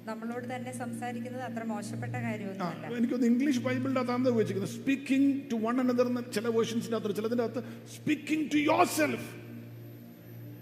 നമ്മളോട് 0.10 0.46
തന്നെ 0.54 0.72
സംസാരിക്കുന്നത് 0.82 1.44
അത്ര 1.48 1.64
മോശപ്പെട്ട 1.72 2.16
കാര്യമൊന്നുമല്ല 2.26 2.96
എനിക്കൊന്ന് 3.00 3.28
ഇംഗ്ലീഷ് 3.32 3.62
ബൈബിളിന്റെ 3.68 4.02
അകത്താണ് 4.02 4.30
ഉപയോഗിച്ചിരിക്കുന്നത് 4.34 4.76
സ്പീക്കിംഗ് 4.80 5.32
ടു 5.52 5.58
വൺ 5.66 5.76
അനദർ 5.84 6.08
എന്ന 6.12 6.22
ചില 6.38 6.48
വേർഷൻസിന്റെ 6.58 6.98
അകത്ത് 6.98 7.18
ചിലതിന്റെ 7.20 7.46
അകത്ത് 7.48 7.64
സ്പീക്കിംഗ് 7.96 8.46
ടു 8.54 8.60
യുവർ 8.70 8.88
സെൽഫ് 9.00 9.30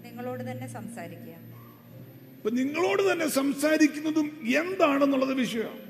നിങ്ങളോട് 0.06 0.42
തന്നെ 0.50 0.66
സംസാരിക്കുക. 0.78 1.34
ഇപ്പൊ 2.36 2.50
നിങ്ങളോട് 2.60 3.02
തന്നെ 3.10 3.26
സംസാരിക്കുന്നതും 3.40 4.26
എന്താണെന്നുള്ളത് 4.60 5.34
വിഷയമാണ് 5.42 5.84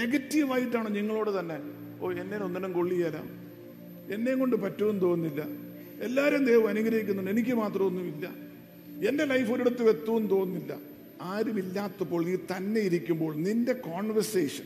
നെഗറ്റീവായിട്ടാണ് 0.00 0.88
നിങ്ങളോട് 0.98 1.30
തന്നെ 1.38 1.58
ഓ 2.00 2.10
എന്നെ 2.22 2.36
ഒന്നിനും 2.46 2.72
കൊള്ളിയല. 2.78 3.16
എന്നെയും 4.14 4.38
കൊണ്ട് 4.42 4.56
പറ്റുമെന്ന് 4.64 5.02
തോന്നുന്നില്ല. 5.02 5.42
എല്ലാവരും 6.06 6.42
ദൈവം 6.50 6.66
അനുഗ്രഹിക്കുന്നുണ്ട്. 6.72 7.30
എനിക്ക് 7.30 7.54
മാത്രമൊന്നുമില്ല. 7.62 8.26
എന്റെ 9.08 9.24
ലൈഫ് 9.32 9.50
ഒരിടത്ത് 9.54 9.82
എത്തുമെന്ന് 9.94 10.30
തോന്നുന്നില്ല. 10.34 10.72
ആരുമില്ലാത്തപ്പോൾ 11.22 12.24
നീ 12.24 12.36
തന്നെ 12.56 12.80
ഇരിക്കുമ്പോൾ 12.80 13.36
നിന്റെ 13.36 13.72
കോൺവെർസേഷൻ 13.72 14.64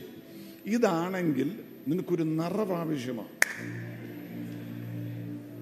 ഇതാണെങ്കിൽ 0.65 1.59
നിനക്കൊരു 1.87 2.23
നിറവ് 2.23 2.73
ആവശ്യമാണ് 2.73 3.27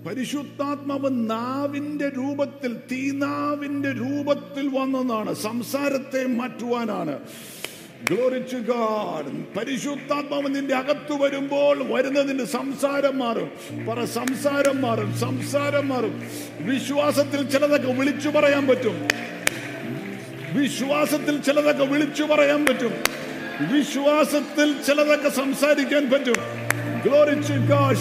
പരിശുദ്ധാത്മാവ് 0.08 1.30
നാവിന്റെ 1.30 2.10
രൂപത്തിൽ 2.10 2.78
തീനാവിന്റെ 2.92 3.92
രൂപത്തിൽ 3.92 4.80
വന്നതാണ്. 4.80 5.34
സംസാരത്തെ 5.34 6.28
മാറ്റുവാനാണ്. 6.28 7.20
പരിശുദ്ധാത്മാവ് 9.58 10.56
നിന്റെ 10.56 10.76
അകത്ത് 10.76 11.22
വരുമ്പോൾ 11.22 11.94
വരുന്നതിന്റെ 11.94 12.46
സംസാരം 12.46 13.20
മാറും. 13.20 13.52
പറ 13.86 14.06
സംസാരം 14.06 14.82
മാറും 14.82 15.20
സംസാരം 15.20 15.88
മാറും. 15.88 16.22
വിശ്വാസത്തിൽ 16.60 17.50
ചിലതൊക്കെ 17.50 17.92
വിളിച്ചു 17.92 18.30
പറയാൻ 18.30 18.68
പറ്റും. 18.68 19.08
വിശ്വാസത്തിൽ 20.54 21.42
ചിലതൊക്കെ 21.42 21.84
വിളിച്ചു 21.84 22.24
പറയാൻ 22.24 22.66
പറ്റും. 22.66 22.94
വിശ്വാസത്തിൽ 23.74 24.76
ചിലതൊക്കെ 24.88 25.30
സംസാരിക്കാൻ 25.30 26.12
പറ്റും. 26.12 26.36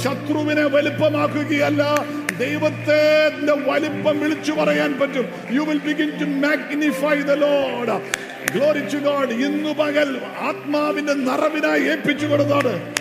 ശത്രുവിനെ 0.03 0.63
വലിപ്പമാക്കുകയല്ല. 0.63 2.05
ദൈവത്തെ 2.39 3.29
വലിപ്പം 3.55 4.21
വിളിച്ചു 4.21 4.53
പറയാൻ 4.53 4.99
പറ്റും. 5.01 5.29
You 5.51 5.61
will 5.61 5.79
begin 5.79 6.11
to 6.21 6.47
magnify 6.47 7.21
the 7.21 7.33
Lord 7.33 8.03
glory 8.55 8.81
to 8.81 8.97
God 8.97 9.31
ഇന്നു 9.31 9.71
പകൽ 9.71 10.21
ആത്മാവിന്റെ 10.41 11.13
നിറവിനായി 11.13 11.81
ഏൽപ്പിച്ചു 11.81 12.27
കൊടുത്താണ്. 12.27 12.95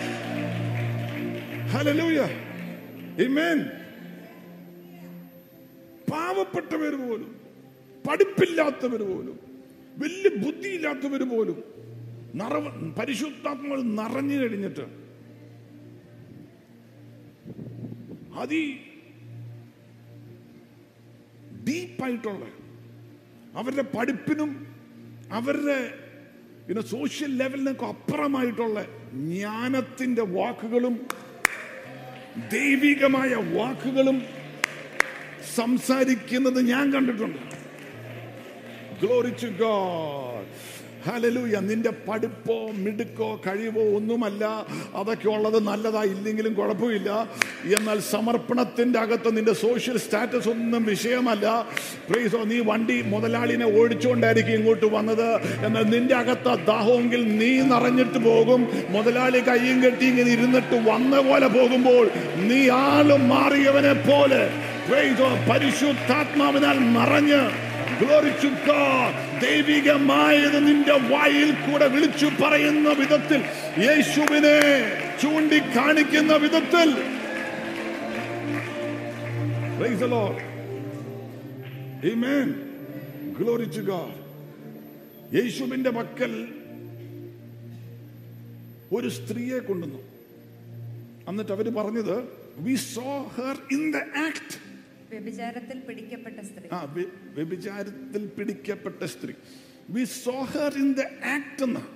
പാവപ്പെട്ടവർ 6.10 7.08
പോലും 7.08 7.39
പഠിപ്പില്ലാത്തവർ 8.04 9.02
പോലും 9.02 9.36
വലിയ 9.96 10.30
ബുദ്ധിയില്ലാത്തവർ 10.36 11.22
പോലും 11.28 11.58
നിറവ് 12.34 12.70
പരിശുദ്ധാത്മകൾ 12.96 13.82
നിറഞ്ഞു 13.94 14.36
കഴിഞ്ഞിട്ട് 14.36 14.84
അതി 18.38 18.62
ഡീപ്പായിട്ടുള്ള 21.68 22.44
അവരുടെ 23.54 23.82
പഠിപ്പിനും 23.94 24.50
അവരുടെ 25.30 25.78
പിന്നെ 26.66 26.82
സോഷ്യൽ 26.86 27.38
ലെവലിനൊക്കെ 27.38 27.86
അപ്പുറമായിട്ടുള്ള 27.86 28.78
ജ്ഞാനത്തിന്റെ 29.24 30.22
വാക്കുകളും 30.22 30.94
ദൈവികമായ 32.50 33.34
വാക്കുകളും 33.54 34.18
സംസാരിക്കുന്നത് 35.56 36.60
ഞാൻ 36.66 36.92
കണ്ടിട്ടുണ്ട്. 36.92 37.38
ഗ്ലോറി 39.02 39.32
ടു 39.42 39.48
ഗോഡ് 39.62 40.46
ഹലലൂയ 41.04 41.58
നിന്റെ 41.58 41.90
പഠിപ്പോ 42.08 42.56
മിടുക്കോ 42.72 43.40
കഴിവോ 43.46 43.84
ഒന്നുമല്ല. 43.98 44.66
അതൊക്കെ 44.94 45.28
ഉള്ളത് 45.28 45.66
നല്ലതാ 45.68 46.02
ഇല്ലെങ്കിലും 46.02 46.54
കുഴപ്പമില്ല. 46.54 47.10
എന്നാൽ 47.76 47.98
സമർപ്പണത്തിന്റെ 48.00 48.98
അകത്ത് 48.98 49.36
നിന്റെ 49.36 49.52
സോഷ്യൽ 49.52 49.96
സ്റ്റാറ്റസ് 49.98 50.48
ഒന്നും 50.48 50.82
വിഷയമല്ല. 50.84 51.66
പ്ലീസോ 52.08 52.40
നീ 52.42 52.58
വണ്ടി 52.70 53.02
മുതലാളിനെ 53.02 53.80
ഓടിച്ചുകൊണ്ടായിരിക്കും 53.80 54.52
ഇങ്ങോട്ട് 54.52 54.86
വന്നത്. 54.96 55.28
എന്നാൽ 55.66 55.82
നിന്റെ 55.94 56.14
അകത്ത് 56.14 56.52
ദാഹമെങ്കിൽ 56.66 57.24
നീ 57.38 57.50
നിറഞ്ഞിട്ട് 57.72 58.18
പോകും. 58.18 58.68
മുതലാളി 58.90 59.38
കയ്യും 59.38 59.80
കെട്ടി 59.84 60.06
ഇങ്ങനെ 60.06 60.32
ഇരുന്നിട്ട് 60.32 60.90
വന്ന 60.90 61.20
പോലെ 61.20 61.48
പോകുമ്പോൾ 61.48 62.04
നീ 62.50 62.60
ആളും 62.68 63.28
മാറിയവനെ 63.28 63.94
പോലെ. 64.10 64.42
പരിശുദ്ധാത്മാവിനാൽ 65.50 66.76
നിറഞ്ഞ് 66.98 67.42
God. 68.00 69.12
ദൈവികമായത് 69.42 70.66
നിന്റെ 70.66 70.92
വായിൽ 70.92 71.52
കൂടെ 71.52 71.88
വിളിച്ചു 71.88 72.30
പറയുന്ന 72.42 72.88
വിധത്തിൽ 72.88 73.40
യേശുവിനെ 73.84 74.58
ചൂണ്ടിക്കാണിക്കുന്ന 75.22 76.32
വിധത്തിൽ. 76.36 76.90
യേശുവിന്റെ 85.34 85.90
പക്കൽ 85.90 86.48
ഒരു 88.92 89.08
സ്ത്രീയെ 89.08 89.58
കൊണ്ടുവന്നു. 89.58 89.98
എന്നിട്ട് 91.28 91.52
അവർ 91.52 91.74
പറഞ്ഞത് 91.74 92.24
we 92.58 92.74
saw 92.74 93.22
her 93.22 93.56
in 93.72 93.92
the 93.92 93.96
act 93.96 94.69
വ്യഭിചാരത്തിൽ 95.10 95.80
പിടിക്കപ്പെട്ട 95.80 96.40
സ്ത്രീ. 96.40 96.68
ആ 96.72 96.84
വ്യഭിചാരത്തിൽ 97.34 98.26
പിടിക്കപ്പെട്ട 98.26 99.04
സ്ത്രീ. 99.04 99.32
We 99.90 100.04
saw 100.04 100.42
her 100.42 100.78
in 100.78 100.92
the 100.92 101.00
act 101.24 101.64
എന്ന. 101.64 101.86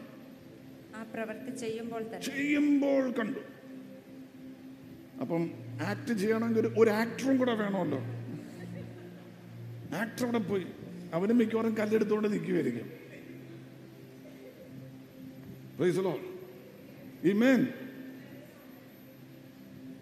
ആ 0.96 1.02
പ്രവൃത്തി 1.02 1.56
ചെയ്യുമ്പോൾ 1.56 2.20
ചെയ്യുമ്പോൾ 2.20 3.12
കണ്ടു. 3.12 3.38
അപ്പം 5.20 5.50
ആക്ട് 5.82 6.12
ചെയ്യണമെങ്കിൽ 6.12 6.66
ഒരു- 6.78 6.92
ആക്ടറും 6.92 7.36
കൂടെ 7.36 7.54
വേണമല്ലോ. 7.54 7.98
ആക്ടർ 9.96 10.24
അവിടെ 10.24 10.38
പോയി. 10.38 10.66
അവന് 11.12 11.32
മിക്കവാറും 11.32 11.76
കല്ലെടുത്തുകൊണ്ട് 11.76 12.32
നിൽക്കുമായിരിക്കും. 12.32 12.92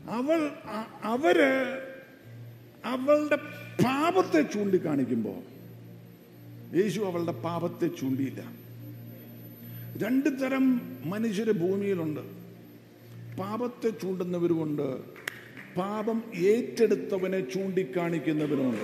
അവൾ 0.09 0.51
അവർ 1.03 1.39
അവളുടെ 2.85 3.37
പാപത്തെ 3.85 4.43
ചൂണ്ടിക്കാണിക്കുമ്പോൾ 4.43 5.53
യേശു 6.77 7.01
അവളുടെ 7.01 7.33
പാപത്തെ 7.33 7.87
ചൂണ്ടിയില്ല. 7.87 8.43
രണ്ട് 10.05 10.41
തരം 10.41 10.81
മനുഷ്യര് 11.05 11.53
ഭൂമിയിലുണ്ട്. 11.53 12.21
പാപത്തെ 13.41 13.91
ചൂണ്ടുന്നവരുമുണ്ട്. 13.91 15.01
പാപം 15.77 16.23
ഏറ്റെടുത്തവനെ 16.35 17.41
ചൂണ്ടിക്കാണിക്കുന്നവരുമുണ്ട്. 17.41 18.83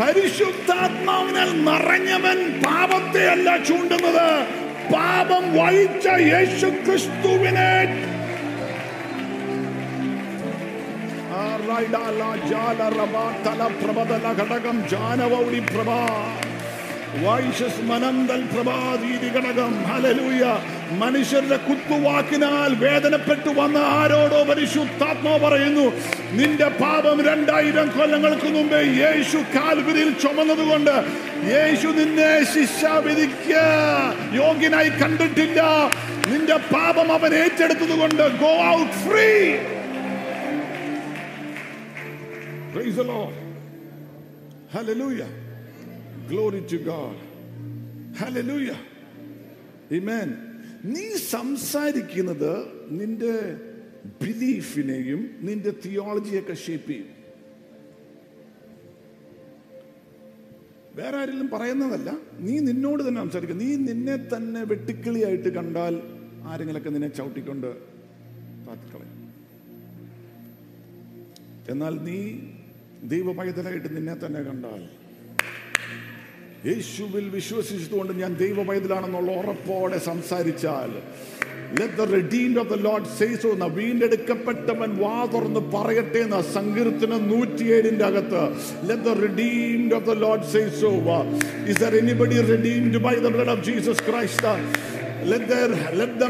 പരിശുദ്ധാത്മാവിനാൽ 0.00 1.64
നിറഞ്ഞവൻ 1.64 2.62
പാപത്തെ 2.62 3.28
അല്ല 3.28 3.64
ചൂണ്ടുന്നത്. 3.64 4.46
പാപം 4.92 5.54
വഹിച്ച 5.54 6.06
യേശു 6.06 6.66
ക്രിസ്തുവിനെ 6.66 8.15
ജാനവൗളി 14.90 15.58
പ്രഭാ. 15.58 16.00
മനുഷ്യരുടെ 20.90 21.56
കുത്തുവാക്കിനാൽ 21.56 22.74
വേദനപ്പെട്ടു 22.74 23.48
വന്ന 23.48 23.78
ആരോടോ 23.78 24.42
പരിശുദ്ധാത്മാ 24.42 25.36
പറയുന്നു 25.36 25.92
നിന്റെ 26.32 26.68
പാപം 26.68 27.22
രണ്ടായിരം 27.22 27.98
കൊല്ലങ്ങൾക്ക് 27.98 28.46
മുമ്പേ 28.46 28.80
യേശു 29.02 29.36
കാൽവരിയിൽ 29.36 30.10
ചുമന്നതുകൊണ്ട് 30.10 31.04
യേശു 31.54 31.86
നിന്നെ 31.86 32.44
ശിക്ഷാവിധിക്ക 32.44 33.52
യോഗ്യനായി 34.32 34.88
കണ്ടിട്ടില്ല. 34.88 35.62
നിന്റെ 36.28 36.56
പാപം 36.56 37.12
അവൻ 37.12 37.34
ഏറ്റെടുത്തത് 37.34 37.98
കൊണ്ട് 37.98 38.38
go 38.40 38.52
out 38.66 38.92
free. 38.92 39.56
Praise 42.76 42.96
the 42.96 43.04
Lord. 43.04 43.34
Hallelujah. 44.70 45.28
Glory 46.28 46.60
to 46.62 46.78
God. 46.84 47.16
Hallelujah. 48.14 48.78
Amen. 49.90 50.28
നീ 50.88 51.04
സംസാരിക്കുന്നത് 51.34 52.50
നിന്റെ 52.98 53.30
ബിലീഫിനെയും 54.22 55.20
നിന്റെ 55.46 55.70
തിയോളജിയൊക്കെ 55.84 56.54
ഷേപ്പ് 56.64 56.88
ചെയ്യും 56.90 57.08
വേറെ 60.98 61.16
ആരെങ്കിലും 61.20 61.48
പറയുന്നതല്ല 61.54 62.10
നീ 62.46 62.54
നിന്നോട് 62.68 63.02
തന്നെ 63.06 63.22
സംസാരിക്കുക 63.24 63.58
നീ 63.62 63.70
നിന്നെ 63.88 64.16
തന്നെ 64.34 64.62
വെട്ടിക്കിളിയായിട്ട് 64.72 65.52
കണ്ടാൽ 65.58 65.96
ആരെങ്കിലൊക്കെ 66.52 66.92
നിന്നെ 66.96 67.10
ചവിട്ടിക്കൊണ്ട് 67.18 67.70
താത്തിക്കളയും 68.66 69.12
എന്നാൽ 71.72 71.96
നീ 72.08 72.20
ദൈവ 73.02 73.32
പൈതലായിട്ട് 73.32 73.96
നിന്നെ 73.96 74.14
തന്നെ 74.14 74.42
കണ്ടാൽ. 74.42 74.82
യേശുവിൽ 76.66 77.28
വിശ്വസിച്ചതുകൊണ്ട് 77.28 78.12
ഞാൻ 78.12 78.36
ദൈവ 78.36 78.62
പൈതലാണെന്നുള്ള 78.64 79.32
ഉറപ്പോടെ 79.32 79.98
സംസാരിച്ചാൽ 79.98 80.90
വീണ്ടെടുക്കപ്പെട്ടവൻ 83.64 84.96
വാ 84.96 85.26
തുറന്ന് 85.26 85.60
പറയട്ടെ 85.60 86.18
എന്ന 86.18 86.40
സങ്കീർത്തന 86.40 87.18
നൂറ്റി 87.18 87.64
ഏഴിന്റെ 87.64 88.08
let 88.84 89.02
the 89.04 89.20
redeemed 89.20 89.94
of 89.94 90.04
the 90.04 90.10
Lord 90.10 90.42
Christ 94.10 94.48
അവരുടെ 95.30 96.24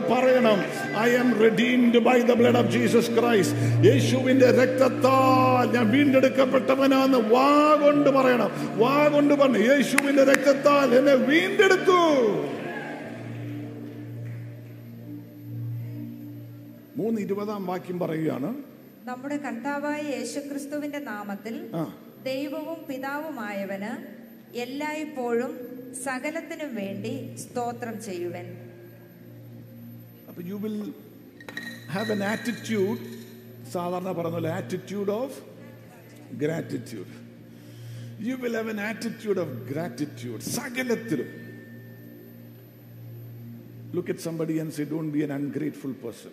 പറയണം. 0.00 0.64
I 0.98 1.16
am. 1.16 1.40
യേശുവിന്റെ 3.84 4.46
രക്തത്താൽ 4.46 5.74
ഞാൻ 5.74 5.90
വീണ്ടെടുക്കപ്പെട്ടവനാന്ന് 5.90 7.18
വാ 7.18 7.78
കൊണ്ട് 7.82 8.10
പറയണം. 8.10 8.78
വാ 8.78 9.08
കൊണ്ട് 9.08 9.34
പറഞ്ഞു 9.34 9.58
യേശുവിന്റെ 9.58 10.24
രക്തത്താൽ 10.24 10.98
എന്നെ 10.98 11.14
വീണ്ടെടുത്തു. 11.14 12.16
മൂന്ന് 16.96 17.20
ഇരുപതാം 17.20 17.66
വാക്യം 17.66 17.98
പറയുകയാണ്. 17.98 18.54
നമ്മുടെ 19.04 19.36
കർത്താവായ 19.36 20.02
യേശുക്രിസ്തുവിന്റെ 20.18 20.98
നാമത്തിൽ 20.98 21.66
ദൈവവും 22.24 22.76
പിതാവുമായവന് 22.88 24.16
എല്ലായ്പ്പോഴും 24.56 25.75
സകലത്തിനും 25.94 26.74
വേണ്ടി 26.74 27.36
സ്തോത്രം 27.36 28.02
ചെയ്യുവൻ. 28.02 28.46
അപ്പോൾ 30.28 30.42
you 30.42 30.54
will 30.54 30.92
have 31.90 32.12
an 32.12 32.24
attitude 32.24 33.00
സാധാരണ 33.72 34.12
പറഞ്ഞ 34.12 34.32
പോലെ 34.32 34.50
attitude 34.50 35.10
of 35.10 35.42
gratitude 36.34 37.12
you 38.20 38.34
will 38.34 38.56
have 38.56 38.70
an 38.70 38.80
attitude 38.80 39.38
of 39.38 39.56
gratitude 39.72 40.40
സകലത്തിലും. 40.40 41.30
Look 43.94 44.10
at 44.10 44.18
somebody 44.18 44.60
and 44.60 44.70
see 44.70 44.82
don't 44.82 45.12
be 45.12 45.18
an 45.18 45.32
ungrateful 45.32 45.92
person 45.92 46.32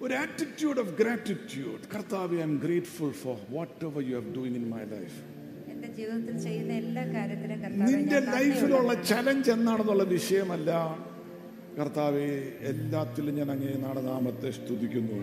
ഒരു 0.00 0.14
ആറ്റിറ്റ്യൂഡ് 0.14 0.78
ഓഫ് 0.78 1.02
ഗ്രാറ്റിറ്റ്യൂഡ് 1.02 1.80
കർത്താവ് 1.94 2.36
I 2.38 2.42
am 2.42 2.58
grateful 2.58 3.10
for 3.10 3.36
whatever 3.84 4.02
you 4.02 4.16
have 4.20 4.34
doing 4.34 4.56
in 4.56 4.68
my 4.68 4.84
life 4.84 5.37
ജീവിതത്തിൽ 5.98 6.38
ചെയ്യുന്ന 6.38 6.72
എല്ലാ 6.72 7.02
കാര്യത്തിലും 7.02 7.86
നിന്റെ 7.86 8.18
ലൈഫിലുള്ള. 8.18 9.02
Challenge 9.02 9.50
എന്നാണെന്നുള്ള 9.50 10.02
വിഷയമല്ല. 10.02 10.70
കർത്താവെ 11.78 12.26
എല്ലാത്തിലും 12.60 13.34
ഞാൻ 13.34 13.50
അങ്ങേ 13.50 13.72
നാമത്തെ 14.00 14.50
സ്തുതിക്കുന്നു. 14.50 15.18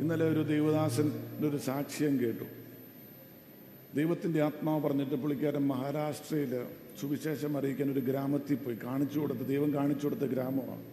ഇന്നലെ 0.00 0.24
ഒരു 0.24 0.42
ദൈവദാസൻ 0.42 1.12
ഒരു 1.48 1.56
സാക്ഷ്യം 1.56 2.20
കേട്ടു. 2.20 2.44
ദൈവത്തിന്റെ 3.96 4.42
ആത്മാവ് 4.42 4.82
പറഞ്ഞിട്ട് 4.82 5.14
പുള്ളിക്കാരൻ 5.14 5.66
മഹാരാഷ്ട്രയിൽ 5.66 6.64
സുവിശേഷം 7.00 7.58
അറിയിക്കാൻ 7.58 7.92
ഒരു 7.92 8.00
ഗ്രാമത്തിൽ 8.00 8.54
പോയി. 8.54 8.76
കാണിച്ചു 8.84 9.20
കൊടുത്ത 9.20 9.38
ദൈവം 9.38 9.74
കാണിച്ചു 9.74 10.06
കൊടുത്ത 10.06 10.20
ഗ്രാമമാണ്. 10.20 10.84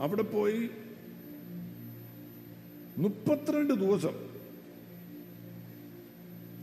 അവിടെ 0.00 0.22
പോയി 0.22 0.70
മുപ്പത്തിരണ്ട് 2.98 3.74
ദിവസം 3.74 4.29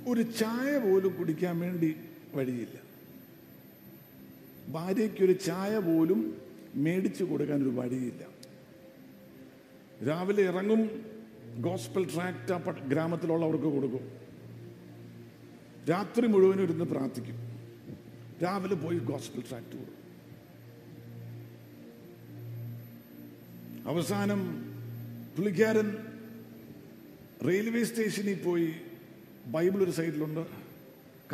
ഒരു 0.08 0.22
ചായ 0.22 0.78
പോലും 0.78 1.15
കുടിക്കാൻ 1.17 1.60
വേണ്ടി 1.60 1.96
വഴിയില്ല. 2.34 2.78
ഭാര്യയ്ക്കൊരു 4.70 5.32
ചായ 5.32 5.78
പോലും 5.78 6.38
മേടിച്ചു 6.76 7.24
കൊടുക്കാൻ 7.24 7.62
ഒരു 7.62 7.70
വഴിയില്ല. 7.70 8.24
രാവിലെ 10.08 10.43
ഇറങ്ങും 10.43 10.82
ഗോസ്പൽ 11.62 12.04
ട്രാക്ട് 12.13 12.54
ആ 12.54 12.58
ഗ്രാമത്തിലുള്ളവർക്ക് 12.88 13.63
കൊടുക്കും. 13.63 14.12
രാത്രി 15.89 16.28
മുഴുവനും 16.28 16.63
ഇരുന്ന് 16.63 16.86
പ്രാർത്ഥിക്കും. 16.86 17.38
രാവിലെ 18.43 18.76
പോയി 18.76 18.98
ഗോസ്പൽ 18.98 19.43
ട്രാക്ട് 19.50 19.76
കൊടുക്കും. 19.78 19.98
അവസാനം 23.88 24.41
പുള്ളിക്കാരൻ 25.38 25.98
റെയിൽവേ 27.48 27.84
സ്റ്റേഷനിൽ 27.84 28.43
പോയി 28.43 28.74
ബൈബിൾ 29.48 29.84
ഒരു 29.84 29.92
സൈഡിലുണ്ട്. 29.92 30.48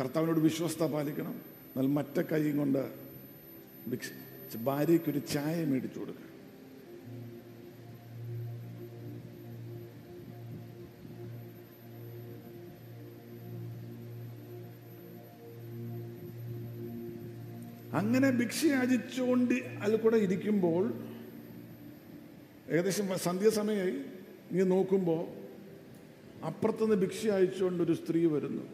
കർത്താവിനോട് 0.00 0.40
വിശ്വസ്ത 0.40 0.86
പാലിക്കണം. 0.86 1.34
എന്നാൽ 1.70 1.86
മറ്റേ 1.86 2.22
കൈയും 2.22 2.56
കൊണ്ട് 2.56 2.82
ഭാര്യയ്ക്കൊരു 4.56 4.56
ഭാര്യയ്ക്ക് 4.56 5.22
ചായ 5.32 5.64
മേടിച്ചു 5.64 5.98
കൊടുക്കുക. 5.98 6.34
അങ്ങനെ 17.94 18.30
ഭിക്ഷ 18.30 18.64
യാചിച്ചുകൊണ്ട് 18.64 19.54
അതിൽ 19.54 19.96
കൂടെ 19.96 20.16
ഇരിക്കുമ്പോൾ 20.16 20.94
ഏകദേശം 22.70 23.18
സന്ധ്യാസമയമായി 23.18 23.98
നീ 24.52 24.62
നോക്കുമ്പോൾ 24.62 25.43
അപ്പുറത്തുനിന്ന് 26.44 26.96
ഭിക്ഷ 26.96 27.26
അയച്ചുകൊണ്ട് 27.26 27.82
ഒരു 27.82 27.92
സ്ത്രീ 27.92 28.26
വരുന്നു. 28.26 28.64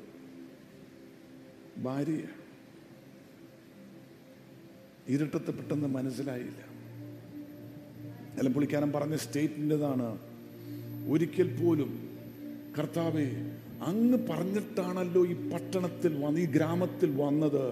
ഭാര്യ 1.83 2.22
ഇരുട്ടത്ത് 5.09 5.50
പെട്ടെന്ന് 5.59 5.88
മനസ്സിലായില്ല. 5.88 6.61
അല്ല 8.38 8.48
പുള്ളിക്കാരൻ 8.48 8.92
പറഞ്ഞ 8.92 9.16
സ്റ്റേറ്റിന്റെതാണ് 9.16 10.09
ഒരിക്കൽ 11.11 11.48
പോലും 11.62 11.90
കർത്താവെ 12.78 13.28
അങ്ങ് 13.82 14.18
പറഞ്ഞിട്ടാണല്ലോ 14.30 15.26
ഈ 15.26 15.32
പട്ടണത്തിൽ 15.32 16.24
വന്ന് 16.24 16.40
ഈ 16.40 16.46
ഗ്രാമത്തിൽ 16.46 17.10
വന്നത്. 17.16 17.64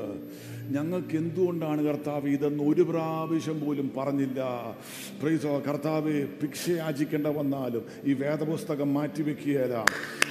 ഞങ്ങൾക്ക് 0.71 1.17
എന്തുകൊണ്ടാണ് 1.17 1.85
കർത്താവ് 1.85 2.29
ഇതെന്ന് 2.29 2.65
ഒരു 2.65 2.83
പ്രാവശ്യം 2.83 3.67
പോലും 3.67 3.91
പറഞ്ഞില്ല. 3.97 4.41
പ്രൈസോ 5.23 5.63
കർത്താവ് 5.69 6.13
ഭിക്ഷ 6.43 6.69
യാചിക്കേണ്ട 6.69 7.27
വന്നാലും 7.27 7.85
ഈ 8.05 8.13
വേദപുസ്തകം 8.13 8.95
മാറ്റിവെക്കുകയല്ല. 8.95 9.85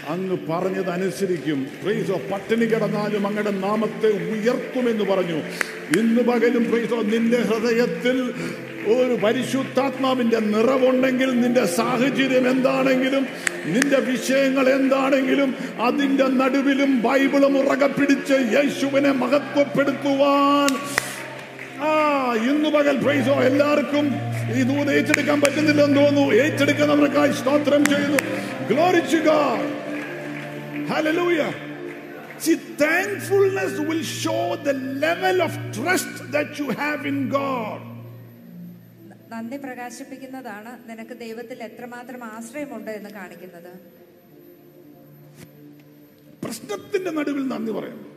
അങ്ങ് 0.08 0.38
പറഞ്ഞതനുസരിക്കും. 0.50 1.68
പ്രൈസോ 1.84 2.22
പട്ടിണി 2.32 2.66
കിടന്നാലും 2.66 3.28
അങ്ങയുടെ 3.28 3.52
നാമത്തെ 3.52 4.08
ഉയർത്തുമെന്ന് 4.08 5.04
പറഞ്ഞു. 5.04 5.40
ഇന്ന് 6.00 6.22
പകലും 6.22 6.64
പ്രൈസോ 6.70 7.02
നിന്റെ 7.02 7.38
ഹൃദയത്തിൽ 7.38 8.34
ഒരു 8.96 9.16
പരിശുദ്ധാത്മാവിന്റെ 9.24 10.40
നിറവുണ്ടെങ്കിൽ 10.54 11.30
നിന്റെ 11.42 11.64
സാഹചര്യം 11.78 12.46
എന്താണെങ്കിലും 12.54 13.24
നിന്റെ 13.66 14.00
വിഷയങ്ങൾ 14.10 14.66
എന്താണെങ്കിലും 14.70 15.50
അതിന്റെ 15.88 16.28
നടുവിലും 16.42 16.92
ബൈബിളും 17.02 17.56
ഉറകെ 17.62 17.90
പിടിച്ച് 17.90 18.38
യേശുവിനെ 18.56 19.12
മഹത്വപ്പെടുത്തുവാൻ 19.24 20.74
ആ 21.88 21.90
ഇന്ന് 22.50 22.70
പകൽ 22.70 22.96
പ്രൈസോ 22.98 23.36
എല്ലാവർക്കും 23.42 24.06
ഈ 24.56 24.62
ദൂത് 24.64 24.92
ഏറ്റെടുക്കാൻ 24.92 25.40
പറ്റുന്നില്ലെന്ന് 25.42 26.00
തോന്നുന്നു 26.02 26.24
ഏറ്റെടുക്കുന്നവർക്കായി 26.44 27.36
സ്തോത്രം 27.42 27.84
ചെയ്യുന്നു 27.86 28.22
ഗ്ലോറിച്ചുക 28.72 29.32
Hallelujah. 30.90 31.48
See, 32.38 32.56
thankfulness 32.56 33.78
will 33.80 34.04
show 34.04 34.56
the 34.58 34.74
level 34.74 35.42
of 35.42 35.52
trust 35.74 36.32
that 36.32 36.58
you 36.58 36.70
have 36.72 37.06
in 37.06 37.28
God. 37.30 37.82
നന്ദി 39.32 39.58
പ്രകാശിപ്പിക്കുന്നതാണ് 39.58 40.90
നിനക്ക് 40.90 41.18
ദൈവത്തിൽ 41.18 41.64
എത്രമാത്രം 41.64 42.24
ആശ്രയമുണ്ട് 42.24 42.92
എന്ന് 42.92 43.10
കാണിക്കുന്നത്. 43.10 43.80
പ്രശ്നത്തിന്റെ 46.44 47.12
നടുവിൽ 47.12 47.48
നന്ദി 47.48 47.72
പറയുന്നു 47.72 48.08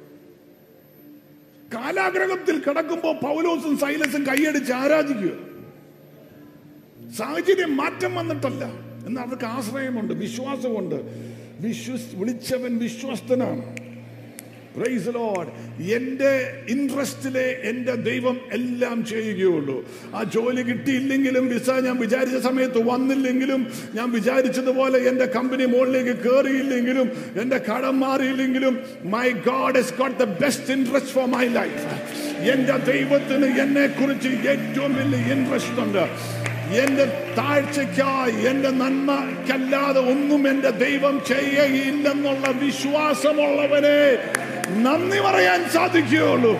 കാലാഗ്രഹത്തിൽ 1.75 2.59
കിടക്കുമ്പോൾ 2.59 3.19
പൗലോസും 3.19 3.79
സൈലസും 3.79 4.27
കൈയടിച്ച് 4.27 4.73
ആരാധിക്കുക. 4.73 5.51
സാഹചര്യം 7.13 7.77
മാറ്റം 7.77 8.15
വന്നിട്ടല്ല. 8.15 8.65
എന്നാൽ 9.07 9.23
അവർക്ക് 9.23 9.45
ആശ്രയമുണ്ട് 9.45 10.13
വിശ്വാസമുണ്ട്. 10.15 10.97
വിശ്വസ് 11.61 12.15
വിളിച്ചവൻ 12.15 12.79
വിശ്വസ്തനാണ്. 12.79 13.90
പ്രൈസ് 14.81 15.15
ലോഡ് 15.15 15.49
എന്റെ 15.91 16.33
ഇൻട്രസ്റ്റിലെ 16.69 17.47
എന്റെ 17.71 17.95
ദൈവം 17.95 18.37
എല്ലാം 18.53 19.05
ചെയ്യുകയുള്ളൂ. 19.05 19.77
ആ 20.15 20.23
ജോലി 20.23 20.63
കിട്ടിയില്ലെങ്കിലും 20.63 21.49
വിസ 21.49 21.71
ഞാൻ 21.71 21.97
വിചാരിച്ച 21.99 22.37
സമയത്ത് 22.37 22.83
വന്നില്ലെങ്കിലും 22.89 23.61
ഞാൻ 23.95 24.11
വിചാരിച്ചതുപോലെ 24.11 24.99
എന്റെ 25.11 25.27
കമ്പനി 25.27 25.65
മുകളിലേക്ക് 25.65 26.15
കയറിയില്ലെങ്കിലും 26.27 27.09
എന്റെ 27.41 27.59
കടം 27.59 28.01
മാറിയില്ലെങ്കിലും 28.01 28.81
my 29.05 29.29
God 29.31 29.77
has 29.77 29.91
got 29.99 30.17
the 30.23 30.27
best 30.45 30.73
interest 30.73 31.11
for 31.11 31.27
my 31.27 31.47
life 31.49 31.85
എന്റെ 32.55 32.77
ദൈവത്തിന് 32.93 33.49
എന്നെ 33.61 33.87
കുറിച്ച് 33.87 34.29
ഏറ്റവും 34.29 34.93
വലിയ 34.97 35.33
ഇൻട്രസ്റ്റ് 35.35 35.81
ഉണ്ട്. 35.81 36.05
എന്റെ 36.75 37.35
താഴ്ചയ്ക്കായി 37.39 38.47
എന്റെ 38.47 38.71
നന്മക്കല്ലാതെ 38.71 40.01
ഒന്നും 40.01 40.49
എന്റെ 40.49 40.71
ദൈവം 40.71 41.23
ചെയ്യുകയില്ലെന്നുള്ള 41.29 42.49
വിശ്വാസമുള്ളവനെ 42.49 44.19
നന്ദി 44.83 45.19
പറയാൻ 45.19 45.71
സാധിക്കുകയുള്ളൂ. 45.71 46.53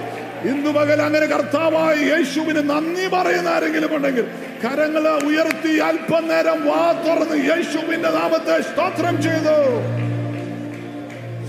ഇന്ന് 0.45 0.71
പകൽ 0.71 1.03
അങ്ങനെ 1.03 1.27
കർത്താവായി 1.27 1.99
യേശുവിന് 1.99 2.71
നന്ദി 2.71 3.07
പറയുന്ന 3.07 3.49
ആരെങ്കിലും 3.49 3.97
ഉണ്ടെങ്കിൽ 3.97 4.23
കരങ്ങളെ 4.65 5.11
ഉയർത്തി 5.11 5.79
അല്പനേരം 5.79 6.67
വാ 6.67 6.93
തുറന്ന് 6.93 7.45
യേശുവിന്റെ 7.45 8.11
നാമത്തെ 8.11 8.61
സ്തോത്രം 8.61 9.23
ചെയ്തു. 9.23 9.57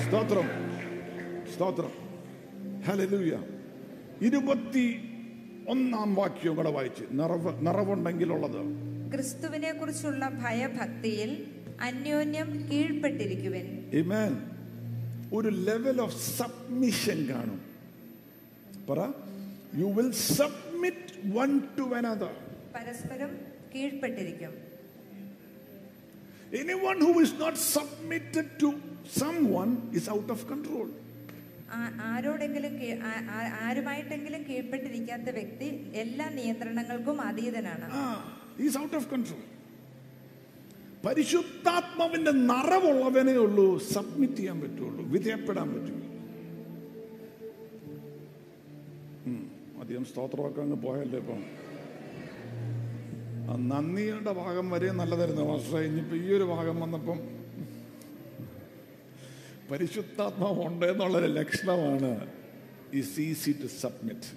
സ്തോത്രം 0.07 0.49
സ്തോത്രം. 1.55 1.91
ഹലലൂയ 2.87 3.37
ഇരുപത്തി 4.21 5.10
ഒന്നാം 5.67 6.15
വാക്യം 6.15 6.55
കൂടെ 6.55 6.71
വായിച്ച്. 6.71 7.03
നിറവ് 7.11 7.67
നിറവുണ്ടെങ്കിലുള്ളത്. 7.67 8.61
ക്രിസ്തുവിനെ 9.13 9.73
കുറിച്ചുള്ള 9.73 10.29
ഭയഭക്തിയിൽ 10.29 11.47
അന്യോന്യം 11.81 12.69
കീഴ്പ്പെട്ടിരിക്കുവൻ. 12.71 13.89
ഇമേൻ 13.93 14.37
ഒരു 15.33 15.49
ലെവൽ 15.49 16.01
ഓഫ് 16.01 16.37
സബ്മിഷൻ 16.37 17.27
കാണും. 17.29 17.61
പറ. 18.89 18.99
You 19.79 19.85
will 19.85 20.11
submit 20.11 21.37
one 21.37 21.59
to 21.59 21.95
another 21.95 22.35
പരസ്പരം 22.75 23.29
കീഴ്പ്പെട്ടിരിക്കും. 23.75 24.71
Anyone 26.59 27.13
who 27.13 27.21
is 27.21 27.41
not 27.41 27.59
submitted 27.59 28.61
to 28.61 28.73
someone 29.53 29.77
is 29.93 30.09
out 30.09 30.31
of 30.31 30.45
control 30.45 31.00
ആരോടെങ്കിലും 32.09 32.73
ആരുമായിട്ടെങ്കിലും 33.65 34.43
കീഴ്പ്പെട്ടിരിക്കാത്ത 34.49 35.29
വ്യക്തി 35.39 35.69
എല്ലാ 36.03 36.27
നിയന്ത്രണങ്ങൾക്കും 36.29 37.21
അതീതനാണ്. 37.21 37.87
ഔട്ട് 38.83 38.95
ഓഫ് 38.95 39.09
കൺട്രോൾ 39.13 39.41
പരിശുദ്ധാത്മാവിന്റെ 41.05 42.31
നിറവുള്ളവനേ 42.31 43.35
ഉള്ളൂ 43.45 43.67
സബ്മിറ്റ് 43.93 44.39
ചെയ്യാൻ 44.39 44.57
പറ്റുള്ളൂ 44.61 45.03
വിധേയപ്പെടാൻ 45.15 45.67
പറ്റുള്ളൂ. 45.73 46.07
അധികം 49.81 50.05
സ്തോത്രമൊക്കെ 50.05 50.61
അങ്ങ് 50.61 50.77
പോയല്ലേ 50.83 51.19
ഇപ്പം? 51.19 51.41
നന്ദിയുടെ 53.69 54.33
ഭാഗം 54.33 54.65
വരെ 54.69 54.89
നല്ലതായിരുന്നു. 54.91 55.45
പക്ഷേ 55.53 55.79
ഇനിയിപ്പോ 55.87 56.15
ഈ 56.15 56.27
ഒരു 56.37 56.43
ഭാഗം 56.43 56.75
വന്നപ്പം 56.79 57.19
പരിശുദ്ധാത്മാവ് 59.71 60.61
ഉണ്ട് 60.69 60.85
എന്നുള്ളൊരു 60.91 61.29
ലക്ഷണമാണ് 61.39 62.11
is 63.01 63.19
easy 63.27 63.51
to 63.61 63.67
submit 63.81 64.29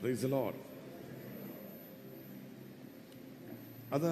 praise 0.00 0.30
Lord 0.34 0.60
അത് 3.96 4.10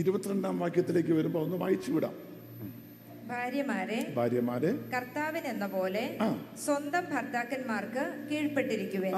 ഇരുപത്തിരണ്ടാം 0.00 0.54
വാക്യത്തിലേക്ക് 0.62 1.12
വരുമ്പോൾ 1.18 1.42
ഒന്ന് 1.46 1.56
വായിച്ചു 1.62 1.90
വിടാം. 1.92 2.14
ഭാര്യമാരെ 3.32 3.98
ഭാര്യമാരെ 4.16 4.70
കർത്താവിൻ 4.94 5.44
എന്ന 5.52 5.66
പോലെ 5.74 6.04
സ്വന്തം 6.64 7.04
ഭർത്താക്കന്മാർക്ക് 7.14 8.04
കീഴ്പ്പെട്ടിരിക്കുവൻ. 8.30 9.12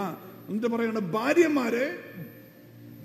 എന്താ 0.52 0.68
പറയണ 0.74 0.98
ഭാര്യമാരെ 1.16 1.86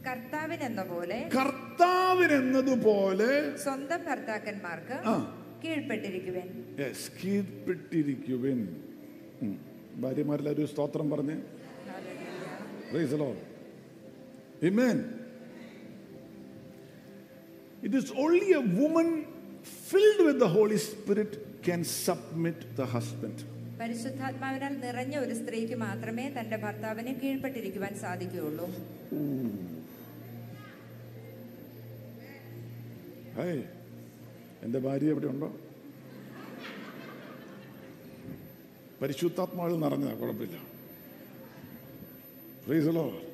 കർത്താവിൻ 0.07 0.59
എന്ന 0.69 0.81
പോലെ 0.91 1.17
കർത്താവിനെന്നതുപോലെ 1.37 3.31
സ്വന്തം 3.65 4.01
ഭർത്താക്കന്മാർക്ക്. 4.09 4.97
കീഴ്പ്പെട്ടിരിക്കുവൻ. 5.63 6.47
ഭാര്യമാരിലൊരു 10.03 10.65
സ്തോത്രം 10.73 11.09
പറഞ്ഞ് 11.15 11.37
Praise 12.91 13.11
the 13.13 13.17
Lord. 13.17 13.39
Amen. 14.67 14.97
It 17.87 17.93
is 17.99 18.07
only 18.23 18.47
a 18.53 18.63
woman 18.79 19.09
filled 19.89 20.21
with 20.27 20.37
the 20.45 20.49
Holy 20.55 20.79
Spirit 20.85 21.31
can 21.67 21.81
submit 21.99 22.57
the 22.79 22.87
husband. 22.95 23.37
പരിശുദ്ധാത്മാവിനാൽ 23.81 24.73
നിറഞ്ഞ 24.85 25.13
ഒരു 25.25 25.35
സ്ത്രീക്ക് 25.41 25.75
മാത്രമേ 25.83 26.25
തന്റെ 26.37 26.57
ഭർത്താവിന് 26.63 27.11
കീഴ്പ്പെട്ടിരിക്കുവാൻ 27.21 27.93
സാധിക്കുകയുള്ളൂ 28.03 28.65
ഹേ 33.37 33.49
എന്റെ 34.63 34.79
ഭാര്യ 34.79 35.09
എവിടെ 35.09 35.27
ഉണ്ടോ 35.27 35.55
പരിശുദ്ധാത്മാവിൽ 39.01 39.79
നിറഞ്ഞ 39.79 40.13
കുഴപ്പമില്ല. 40.13 40.69
Lord. 42.69 43.29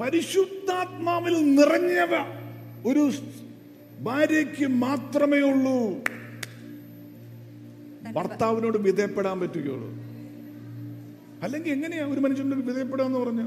പരിശുദ്ധാത്മാവിൽ 0.00 1.54
നിറഞ്ഞവ 1.54 2.10
ഒരു 2.86 3.12
ഭാര്യയ്ക്ക് 4.00 4.66
മാത്രമേ 4.66 5.40
ഉള്ളൂ. 5.40 6.04
ഭർത്താവിനോട് 8.12 8.78
വിധേയപ്പെടാൻ 8.78 9.40
പറ്റുകയുള്ളൂ. 9.40 9.90
അല്ലെങ്കിൽ 11.42 11.70
എങ്ങനെയാ 11.70 12.06
ഒരു 12.06 12.20
മനുഷ്യനോട് 12.20 12.64
വിധേയപ്പെടാന്ന് 12.64 13.18
പറഞ്ഞു? 13.18 13.42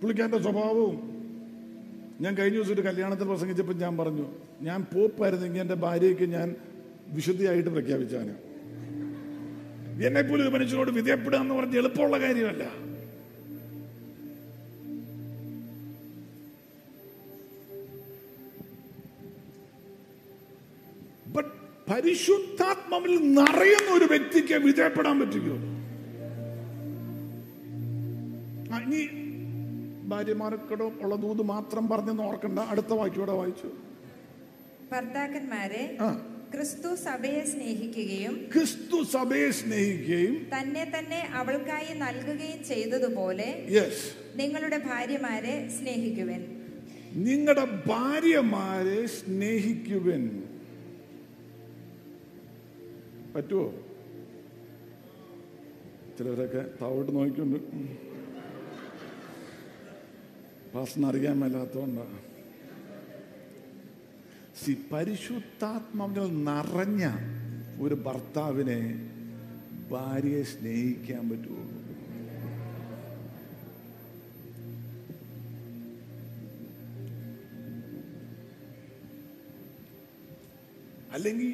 പുള്ളിക്കാരന്റെ 0.00 0.42
സ്വഭാവവും 0.42 1.07
ഞാൻ 2.18 2.32
കഴിഞ്ഞ 2.36 2.56
ദിവസം 2.56 2.74
ഒരു 2.74 2.84
കല്യാണത്തിൽ 2.86 3.26
പ്രസംഗിച്ചപ്പോൾ 3.28 3.76
ഞാൻ 3.82 3.92
പറഞ്ഞു 3.96 4.26
ഞാൻ 4.62 4.78
പോപ്പായിരുന്നെങ്കിൽ 4.92 5.60
എന്റെ 5.60 5.76
ഭാര്യയ്ക്ക് 5.82 6.26
ഞാൻ 6.30 6.48
വിശുദ്ധിയായിട്ട് 7.12 7.70
പ്രഖ്യാപിച്ചാണ് 7.70 8.32
എന്നെപ്പോലും 10.06 10.42
ഒരു 10.44 10.52
മനുഷ്യനോട് 10.54 10.90
വിധേയപ്പെടുക 10.96 11.40
എന്ന് 11.40 11.54
പറഞ്ഞ് 11.54 11.78
എളുപ്പമുള്ള 11.80 12.16
കാര്യമല്ല. 12.24 12.64
പരിശുദ്ധാത്മാവിൽ 21.88 23.12
നിറയുന്ന 23.36 23.90
ഒരു 23.92 24.06
വ്യക്തിക്ക് 24.06 24.56
വിധേയപ്പെടാൻ 24.64 25.16
ആ, 28.70 28.78
ഇനി 28.86 29.00
ഭാര്യമാർക്കിടോ 30.08 30.86
ഉള്ള 31.00 31.14
ദൂത് 31.16 31.42
മാത്രം 31.42 31.88
പറഞ്ഞെന്ന് 31.88 32.22
ഓർക്കണ്ട. 32.22 32.58
അടുത്ത 32.58 32.92
വാക്യോടെ 33.00 33.32
വായിച്ചു. 33.32 33.68
ഭർത്താക്കന്മാരെ 34.92 35.82
ക്രിസ്തു 36.54 36.90
സഭയെ 36.94 37.40
സ്നേഹിക്കുകയും 37.44 38.34
ക്രിസ്തു 38.54 38.98
സഭയെ 39.12 39.50
സ്നേഹിക്കുകയും 39.50 40.36
തന്നെ 40.54 40.84
തന്നെ 40.98 41.20
അവൾക്കായി 41.40 41.90
നൽകുകയും 41.98 42.60
ചെയ്തതുപോലെ 42.64 43.48
നിങ്ങളുടെ 44.36 44.78
ഭാര്യമാരെ 44.86 45.54
സ്നേഹിക്കുവൻ. 45.78 46.40
നിങ്ങളുടെ 47.26 47.64
ഭാര്യമാരെ 47.86 49.06
സ്നേഹിക്കുവൻ. 49.06 50.22
പറ്റുമോ 53.36 53.66
ചിലവരൊക്കെ 56.18 56.62
താവോട്ട് 56.82 57.12
നോക്കിക്കൊണ്ട്. 57.16 57.58
പാസ്റ്റിന് 60.72 61.06
അറിയാൻ 61.06 61.36
സി 64.60 64.72
പരിശുദ്ധാത്മാവിൽ 64.92 66.26
നിറഞ്ഞ 66.44 67.04
ഒരു 67.80 67.96
ഭർത്താവിനെ 68.06 68.80
ഭാര്യയെ 69.90 70.42
സ്നേഹിക്കാൻ 70.52 71.22
പറ്റുള്ളൂ 71.30 71.66
അല്ലെങ്കിൽ 81.12 81.50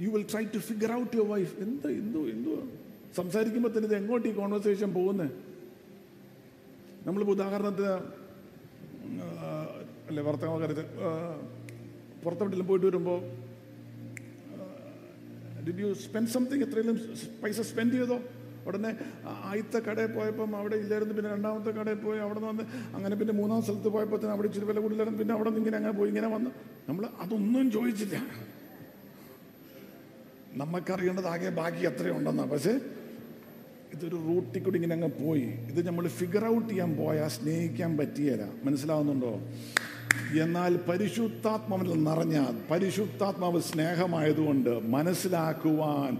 you 0.00 0.10
will 0.10 0.26
try 0.32 0.44
to 0.54 0.60
figure 0.68 0.90
out 0.94 1.14
your 1.16 1.28
wife 1.30 1.54
എന്ത് 1.62 1.88
എന്തോ 1.94 2.20
എന്തോ? 2.28 2.54
സംസാരിക്കുമ്പോൾ 3.16 3.70
തന്നെ 3.70 3.88
ഇത് 3.88 3.96
എങ്ങോട്ട് 3.96 4.26
ഈ 4.28 4.34
കോൺവെർസേഷൻ 4.34 4.90
പോകുന്നത് 4.92 5.32
നമ്മളിപ്പോൾ 7.04 7.32
ഉദാഹരണത്തിന് 7.32 7.92
അല്ലെ 10.08 10.22
വർത്തമാന 10.22 10.60
കാര്യത്തിൽ 10.60 10.86
പുറത്തെവിടെയെങ്കിലും 12.22 12.68
പോയിട്ട് 12.68 12.86
വരുമ്പോൾ 12.86 13.18
ഡിഡ് 15.66 15.82
യു 15.84 15.90
സ്പെൻഡ് 16.04 16.28
സംതിങ് 16.28 16.64
എത്രയെങ്കിലും 16.66 16.96
പൈസ 17.42 17.60
സ്പെൻഡ് 17.68 17.94
ചെയ്തോ? 17.94 18.16
ഉടനെ 18.68 18.90
ആദ്യത്തെ 19.48 19.78
കടയിൽ 19.86 20.10
പോയപ്പം 20.12 20.50
അവിടെ 20.56 20.76
ഇല്ലായിരുന്നു 20.76 21.14
പിന്നെ 21.14 21.30
രണ്ടാമത്തെ 21.30 21.70
കടയിൽ 21.70 21.98
പോയി 22.04 22.18
അവിടെ 22.18 22.38
നിന്ന് 22.38 22.50
വന്ന് 22.52 22.64
അങ്ങനെ 22.96 23.14
പിന്നെ 23.20 23.32
മൂന്നാം 23.32 23.62
സ്ഥലത്ത് 23.62 23.88
പോയപ്പോൾ 23.88 24.18
തന്നെ 24.18 24.34
അവിടെ 24.34 24.48
ഇച്ചിരി 24.48 24.66
വില 24.70 24.78
കൂടുതലായിരുന്നു 24.78 25.18
പിന്നെ 25.18 25.34
അവിടെ 25.34 25.48
നിന്ന് 25.48 25.60
ഇങ്ങനെ 25.62 25.76
അങ്ങനെ 25.76 25.94
പോയി 25.98 26.08
ഇങ്ങനെ 26.08 26.28
വന്ന്. 26.34 26.50
നമ്മൾ 26.88 27.04
അതൊന്നും 27.22 27.66
ചോദിച്ചില്ല. 27.70 28.16
നമുക്കറിയേണ്ടത് 30.56 31.26
ആകെ 31.26 31.50
ബാക്കി 31.60 31.82
എത്രയുണ്ടെന്നാ 31.86 32.44
പക്ഷേ 32.44 32.74
ഇതൊരു 33.94 34.16
റൂട്ടിൽ 34.28 34.62
കൂടി 34.62 34.76
ഇങ്ങനെ 34.76 34.94
അങ്ങ് 34.94 35.10
പോയി. 35.20 35.46
ഇത് 35.70 35.86
നമ്മൾ 35.86 36.08
ഫിഗർ 36.08 36.44
ഔട്ട് 36.46 36.68
ചെയ്യാൻ 36.68 36.96
പോയാൽ 36.96 37.28
സ്നേഹിക്കാൻ 37.28 37.96
പറ്റിയല്ല 37.96 38.44
മനസ്സിലാവുന്നുണ്ടോ? 38.64 39.32
എന്നാൽ 40.40 40.72
പരിശുദ്ധാത്മാവിൽ 40.88 42.04
നിറഞ്ഞ 42.04 42.36
പരിശുദ്ധാത്മാവ് 42.70 43.60
സ്നേഹമായതുകൊണ്ട് 43.60 44.70
മനസ്സിലാക്കുവാൻ 44.86 46.12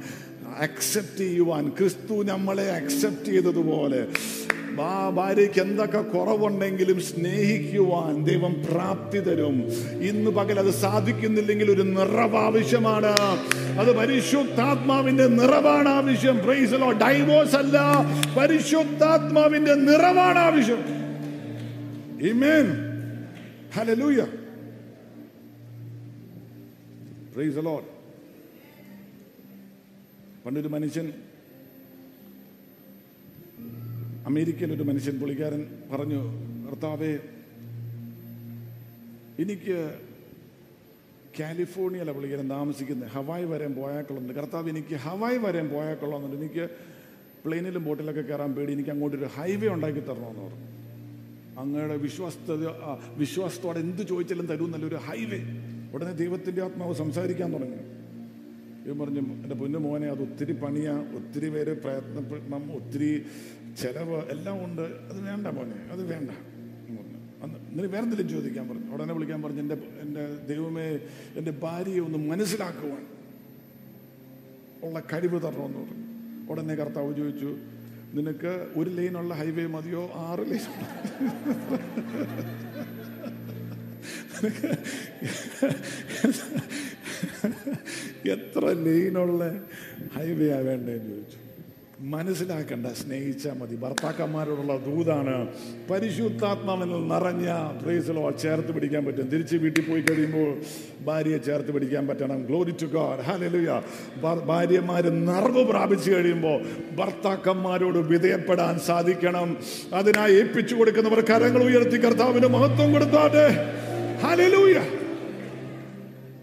അക്സെപ്റ്റ് 0.58 1.18
ചെയ്യുവാൻ 1.18 1.68
ക്രിസ്തു 1.68 2.22
നമ്മളെ 2.22 2.70
അക്സെപ്റ്റ് 2.70 3.26
ചെയ്തതുപോലെ 3.26 4.00
ഭാര്യയ്ക്ക് 5.08 5.60
എന്തൊക്കെ 5.60 6.02
കുറവുണ്ടെങ്കിലും 6.02 7.00
സ്നേഹിക്കുവാൻ 7.00 8.24
ദൈവം 8.24 8.62
പ്രാപ്തി 8.70 9.18
തരും. 9.18 9.62
ഇന്ന് 10.02 10.30
പകൽ 10.30 10.58
അത് 10.58 10.70
സാധിക്കുന്നില്ലെങ്കിൽ 10.70 11.70
ഒരു 11.70 11.82
നിറവ് 11.82 12.37
ആവശ്യമാണ് 12.37 13.06
അത് 13.78 13.96
പരിശുദ്ധാത്മാവിന്റെ 13.96 15.26
നിറവാണ് 15.26 15.88
ആവശ്യം 15.88 16.38
പ്രൈസലോ 16.44 16.90
ഡൈവോഴ്സ് 16.90 17.56
അല്ല. 17.56 17.80
പരിശുദ്ധാത്മാവിന്റെ 18.40 19.74
നിറവാണ് 19.74 20.38
ആവശ്യം 20.38 21.04
Lord. 27.56 27.84
പണ്ടൊരു 30.46 30.68
മനുഷ്യൻ 30.68 31.12
അമേരിക്കയിൽ 34.26 34.72
ഒരു 34.72 34.82
മനുഷ്യൻ 34.82 35.18
പുള്ളിക്കാരൻ 35.20 35.62
പറഞ്ഞു 35.92 36.20
കർത്താവേ 36.66 37.12
എനിക്ക് 39.42 39.76
കാലിഫോർണിയയിലെ 41.40 42.12
പുള്ളിക്കാരൻ 42.12 42.50
താമസിക്കുന്നത്. 42.50 43.08
ഹവായ് 43.08 43.44
വരെ 43.44 43.68
പോയാൽ 43.68 44.02
കൊള്ളുന്നുണ്ട് 44.02 44.40
കർത്താവ് 44.40 44.68
എനിക്ക് 44.70 44.94
ഹവായ് 44.94 45.38
വരെ 45.38 45.60
പോയാൽ 45.60 45.74
പോയാക്കുള്ളതെന്നുണ്ട് 45.74 46.37
എനിക്ക് 46.37 46.64
പ്ലെയിനിലും 47.44 47.84
ബോട്ടിലൊക്കെ 47.84 48.20
കയറാൻ 48.20 48.54
പേടി. 48.54 48.72
എനിക്ക് 48.72 48.90
അങ്ങോട്ട് 48.90 49.16
ഒരു 49.16 49.28
ഹൈവേ 49.37 49.68
ഉണ്ടാക്കി 49.68 50.00
തരണമെന്ന് 50.00 50.40
പറഞ്ഞു. 50.40 50.62
അങ്ങയുടെ 51.60 51.96
വിശ്വാസത 51.96 52.52
വിശ്വാസത്തോടെ 53.16 53.78
എന്ത് 53.78 54.02
ചോദിച്ചാലും 54.08 54.46
തരൂ 54.46 54.66
നല്ലൊരു 54.66 54.98
ഹൈവേ. 55.08 55.40
ഉടനെ 55.94 56.12
ദൈവത്തിന്റെ 56.12 56.62
ആത്മാവ് 56.62 56.94
സംസാരിക്കാൻ 56.94 57.52
തുടങ്ങി. 57.52 57.80
ഇവൻ 58.87 58.98
പറഞ്ഞു 58.98 59.20
എന്റെ 59.20 59.54
പൊന്നു 59.54 59.78
മോനെ 59.78 60.06
അത് 60.06 60.22
ഒത്തിരി 60.22 60.52
പണിയാ 60.52 60.94
ഒത്തിരി 61.18 61.48
പേര് 61.48 61.72
പ്രയത്നപ്പെടണം 61.82 62.64
ഒത്തിരി 62.72 63.10
ചെലവ് 63.80 64.34
എല്ലാം 64.34 64.64
ഉണ്ട്. 64.64 65.10
അത് 65.10 65.28
വേണ്ട 65.28 65.46
മോനെ 65.46 65.92
അത് 65.92 66.12
വേണ്ട. 66.12 66.30
അന്ന് 67.42 67.58
ഇന്നലെ 67.70 67.87
വേറെ 67.87 68.02
എന്തെങ്കിലും 68.02 68.30
ചോദിക്കാൻ 68.30 68.68
പറഞ്ഞു. 68.68 68.94
ഉടനെ 68.94 69.14
വിളിക്കാൻ 69.14 69.42
പറഞ്ഞു 69.42 69.60
എന്റെ 69.60 69.76
എന്റെ 70.00 70.46
ദൈവമേ 70.50 71.00
എന്റെ 71.37 71.54
ഭാര്യയെ 71.62 72.00
ഒന്ന് 72.00 72.30
മനസ്സിലാക്കുവാൻ 72.30 73.06
ഉള്ള 74.82 75.02
കഴിവ് 75.12 75.42
തരണമെന്ന് 75.42 75.78
പറഞ്ഞു. 75.78 76.04
ഉടനെ 76.50 76.74
കർത്താവ് 76.74 77.16
ചോദിച്ചു 77.16 77.56
നിനക്ക് 78.14 78.68
ഒരു 78.76 78.90
ലൈനുള്ള 78.90 79.34
ഹൈവേ 79.34 79.66
മതിയോ? 79.66 80.26
ആറ് 80.26 80.50
ലൈൻ 80.50 80.60
എത്ര 88.34 88.64
ലൈനുള്ള 88.87 89.44
ഹൈവേ 90.14 90.52
ആ 90.52 90.58
വേണ്ടതെന്ന് 90.58 91.10
ചോദിച്ചു. 91.10 91.38
മനസ്സിലാക്കണ്ട 92.00 92.87
സ്നേഹിച്ചാൽ 92.87 93.52
മതി. 93.59 93.76
ഭർത്താക്കന്മാരോടുള്ള 93.76 94.76
ദൂതാണ്. 94.76 95.48
പരിശുദ്ധാത്മാവിൽ 95.90 97.09
നിറഞ്ഞ 97.09 97.48
പ്രീസിലോ 97.83 98.30
ചേർത്ത് 98.30 98.72
പിടിക്കാൻ 98.72 99.04
പറ്റും. 99.04 99.28
തിരിച്ച് 99.28 99.57
വീട്ടിൽ 99.57 99.85
പോയി 99.90 100.02
കഴിയുമ്പോൾ 100.02 100.59
ഭാര്യയെ 101.04 101.38
ചേർത്ത് 101.38 101.72
പിടിക്കാൻ 101.72 102.07
പറ്റണം. 102.07 102.46
ഗ്ലോറി 102.46 102.74
ടു 102.83 102.87
ഗോഡ് 102.87 103.20
ഹാലലുയ 103.20 103.83
ഭാര്യമാർ 104.24 105.02
നിറവ് 105.11 105.64
പ്രാപിച്ചു 105.64 106.11
കഴിയുമ്പോൾ 106.11 106.59
ഭർത്താക്കന്മാരോട് 106.96 107.98
വിധേയപ്പെടാൻ 107.98 108.78
സാധിക്കണം. 108.78 109.57
അതിനായി 109.94 110.35
ഏൽപ്പിച്ചു 110.35 110.74
കൊടുക്കുന്നവർ 110.74 111.20
കരങ്ങൾ 111.20 111.62
ഉയർത്തി 111.62 111.96
കർത്താവിന് 111.96 112.46
മഹത്വം 112.46 112.92
കൊടുത്താട്ടെ 112.92 113.46
ഹാലലൂയ 114.22 115.04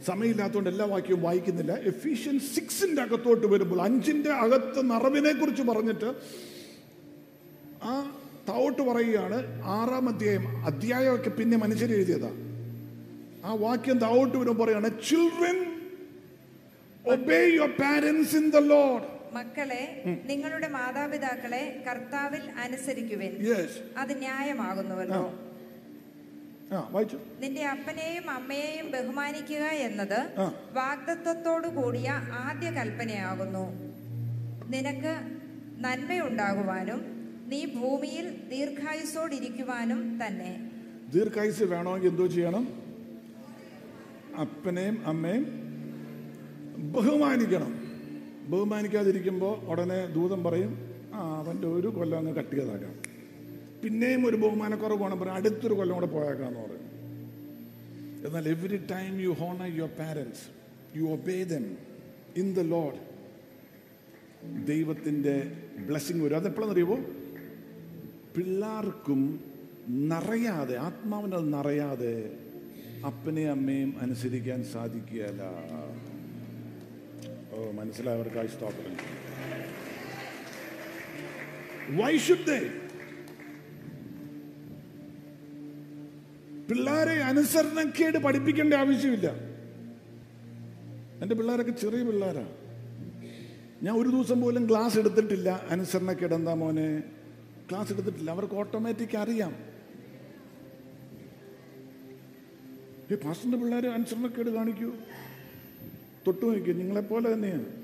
സമയമില്ലാത്തതുകൊണ്ട് 0.07 0.69
എല്ലാ 0.69 0.85
വാക്യവും 0.85 1.21
വായിക്കുന്നില്ല. 1.27 1.73
എഫീഷ്യൻ 1.91 2.39
സിക്സിന്റെ 2.55 3.01
അകത്തോട്ട് 3.01 3.47
വരുമ്പോൾ 3.53 3.81
അഞ്ചിന്റെ 3.81 4.31
അകത്ത് 4.43 4.81
നിറവിനെ 4.91 5.33
കുറിച്ച് 5.33 5.63
പറഞ്ഞിട്ട് 5.69 6.09
ആ 7.83 7.91
താവോട്ട് 8.49 8.81
പറയുകയാണ് 8.81 9.37
ആറാം 9.77 10.05
അധ്യായം. 10.09 10.45
അധ്യായമൊക്കെ 10.65 11.29
പിന്നെ 11.29 11.57
മനുഷ്യർ 11.57 11.91
എഴുതിയതാ. 11.97 12.31
ആ 13.45 13.53
വാക്യം 13.65 13.97
താവോട്ട് 14.05 14.35
വരുമ്പോൾ 14.37 14.63
പറയാണ് 14.63 14.89
children 15.09 15.57
obey 17.13 17.39
your 17.55 17.71
parents 17.81 18.35
in 18.41 18.49
the 18.55 18.63
Lord 18.73 19.07
മക്കളെ 19.35 19.83
നിങ്ങളുടെ 20.29 20.67
മാതാപിതാക്കളെ 20.67 21.63
കർത്താവിൽ 21.87 22.43
അനുസരിക്കുവിൻ. 22.63 23.33
അത് 23.97 24.11
ന്യായമാകുന്നുവല്ലോ. 24.19 25.23
നിന്റെ 27.41 27.63
അപ്പനെയും 27.65 28.29
അമ്മയെയും 28.29 28.91
ബഹുമാനിക്കുക 28.91 29.63
എന്നത്. 29.87 30.19
വാഗ്ദത്വത്തോടു 30.73 31.67
കൂടിയ 31.67 32.09
ആദ്യ 32.31 32.69
കൽപ്പനയാകുന്നു. 32.71 33.63
നിനക്ക് 34.73 35.13
നന്മയുണ്ടാകുവാനും 35.85 36.99
നീ 37.51 37.65
ഭൂമിയിൽ 37.65 38.27
ദീർഘായുസോടിരിക്കുവാനും 38.49 40.19
തന്നെ. 40.21 40.51
ദീർഘായുസ് 41.13 41.63
വേണമെങ്കിൽ 41.63 42.09
എന്തോ 42.09 42.27
ചെയ്യണം? 42.27 42.67
അപ്പനെയും 44.39 44.97
അമ്മയും 45.05 45.45
ബഹുമാനിക്കണം. 46.95 47.73
ബഹുമാനിക്കാതിരിക്കുമ്പോൾ 48.51 49.55
ഉടനെ 49.71 50.05
ദൂതം 50.07 50.43
പറയും 50.43 50.71
ആ 51.15 51.21
അവന്റെ 51.39 51.67
ഒരു 51.67 51.87
കൊല്ലം 51.87 52.17
അങ്ങ് 52.17 52.35
കട്ട് 52.35 52.55
ചെയ്താക്കാം 52.55 53.10
പിന്നെയും 53.83 54.21
ഒരു 54.29 54.37
ബഹുമാനക്കുറവ് 54.37 55.01
വേണം 55.03 55.35
അടുത്തൊരു 55.37 55.73
കൊല്ലം 55.73 55.95
കൂടെ 55.95 56.09
പോയേക്കാന്ന് 56.15 56.59
പറയും 56.63 56.87
എന്നാൽ 58.25 58.47
every 58.47 58.79
time 58.91 59.13
you 59.21 59.31
honour 59.39 59.69
your 59.77 59.93
parents 59.99 60.43
you 60.97 61.05
obey 61.15 61.37
them 61.51 61.65
in 62.37 62.47
the 62.53 62.63
Lord 62.73 62.99
ദൈവത്തിന്റെ 64.65 65.33
ബ്ലെസ്സിങ് 65.87 66.21
വരും. 66.23 66.37
അതെപ്പോഴാണെന്ന് 66.37 66.75
അറിയുമോ 66.75 66.97
പിള്ളേർക്കും 68.35 69.21
നിറയാതെ 70.11 70.75
ആത്മാവിനാൽ 70.79 71.43
നിറയാതെ 71.55 72.13
അപ്പനെ 73.05 73.43
അമ്മയും 73.49 73.91
അനുസരിക്കാൻ 74.01 74.59
സാധിക്കുകയല്ല. 74.73 75.43
ഓ 77.51 77.71
മനസ്സിലായവർക്കായി 77.79 78.47
സ്റ്റോപ്പ് 78.47 78.93
വൈ 81.99 82.13
ഷുഡ് 82.27 82.47
ദേ 82.49 82.59
പിള്ളേരെ 86.71 87.11
അനുസരണക്കേട് 87.11 88.17
പഠിപ്പിക്കേണ്ട 88.17 88.73
ആവശ്യമില്ല. 88.73 89.27
എന്റെ 91.21 91.35
പിള്ളേരൊക്കെ 91.35 91.71
ചെറിയ 91.71 92.03
പിള്ളേരാ. 92.03 92.47
ഞാൻ 93.83 93.95
ഒരു 93.97 94.09
ദിവസം 94.09 94.41
പോലും 94.41 94.69
ക്ലാസ് 94.69 94.99
എടുത്തിട്ടില്ല. 94.99 95.67
അനുസരണക്കേട് 95.69 96.33
എന്താ 96.33 96.53
മോനെ? 96.53 97.03
ക്ലാസ് 97.69 97.93
എടുത്തിട്ടില്ല. 97.93 98.31
അവർക്ക് 98.31 98.53
ഓട്ടോമാറ്റിക് 98.53 99.17
അറിയാം. 99.17 99.55
ഈ 103.11 103.15
പാസ്റ്ററിന്റെ 103.15 103.57
പിള്ളേർ 103.57 103.87
അനുസരണക്കേട് 103.87 104.49
കാണിക്കൂ. 104.49 104.91
തൊട്ടു 106.27 106.45
നോക്കി 106.45 106.73
നിങ്ങളെപ്പോലെ 106.73 107.33
തന്നെയാണ് 107.33 107.80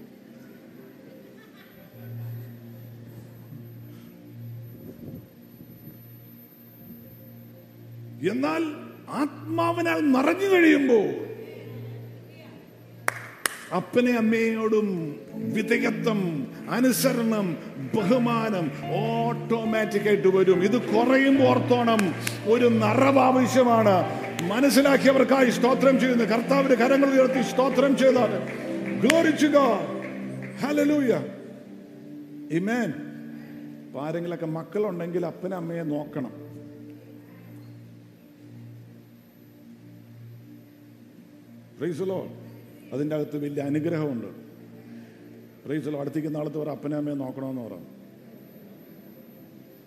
എന്നാൽ 8.21 8.63
ആത്മാവിനാൽ 9.09 9.99
നിറഞ്ഞു 10.11 10.45
കഴിയുമ്പോൾ 10.45 11.27
അപ്പനെ 13.75 14.11
അമ്മയോടും 14.11 15.15
വിധേയത്വം 15.35 16.47
അനുസരണം 16.69 17.57
ബഹുമാനം 17.95 18.71
ഓട്ടോമാറ്റിക് 18.85 20.07
ആയിട്ട് 20.07 20.27
വരും. 20.27 20.63
ഇത് 20.63 20.81
കുറയുമ്പോൾ 20.81 21.43
ഓർത്തോണം 21.43 22.15
ഒരു 22.45 22.65
നിറവ് 22.65 23.19
ആവശ്യമാണ്. 23.19 23.95
മനസ്സിലാക്കിയവർക്കായി 24.43 25.49
സ്തോത്രം 25.49 25.99
ചെയ്യുന്നു. 25.99 26.23
കർത്താവിന്റെ 26.23 26.75
കരങ്ങൾ 26.75 27.09
ഉയർത്തി 27.09 27.41
സ്തോത്രം 27.41 27.97
ചെയ്താൽ 27.97 28.31
ഗ്ലോറിച്ചുക 28.99 29.57
ഹലലൂയ 30.63 31.19
ഇമേൻ 32.51 32.93
ആരെങ്കിലൊക്കെ 34.01 34.45
മക്കളുണ്ടെങ്കിൽ 34.45 35.25
അപ്പനെ 35.25 35.55
അമ്മയെ 35.55 35.83
നോക്കണം. 35.83 36.46
പ്രൈസലോ 41.79 42.27
അതിന്റെ 42.93 43.15
അകത്ത് 43.15 43.37
വലിയ 43.37 43.63
അനുഗ്രഹമുണ്ട്. 43.63 44.27
പ്രൈസലോ 45.65 45.99
അടുത്തേക്ക് 45.99 46.35
നാളത്തെ 46.35 46.57
ഒരു 46.57 46.69
അപ്പനെ 46.69 46.97
അമ്മയെ 46.97 47.15
നോക്കണമെന്ന് 47.15 47.61
പറഞ്ഞു. 47.61 47.85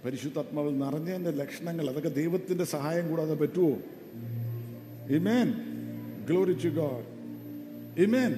പരിശുദ്ധാത്മാവിൽ 0.05 0.79
നിറഞ്ഞതിന്റെ 0.79 1.31
ലക്ഷണങ്ങൾ 1.31 1.91
അതൊക്കെ 1.91 2.09
ദൈവത്തിന്റെ 2.09 2.65
സഹായം 2.65 3.09
കൂടാതെ 3.09 3.35
പറ്റുമോ? 3.35 3.71
Amen 5.17 5.49
glory 6.27 6.53
to 6.53 6.69
God 6.69 7.07
amen 8.01 8.33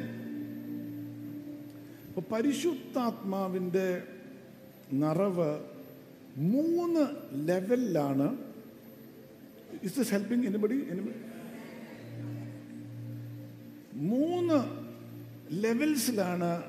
അപ്പൊ 2.08 2.36
പരിശുദ്ധാത്മാവിന്റെ 2.36 4.02
നിറവ് 4.92 5.60
മൂന്ന് 6.36 7.06
ലെവലിലാണ് 7.48 8.38
is 9.82 9.98
this 9.98 10.12
helping 10.12 10.46
anybody 10.46 10.74
anybody 10.74 11.31
മൂന്ന് 13.92 14.64
ലെവൽസിലാണ് 15.50 16.62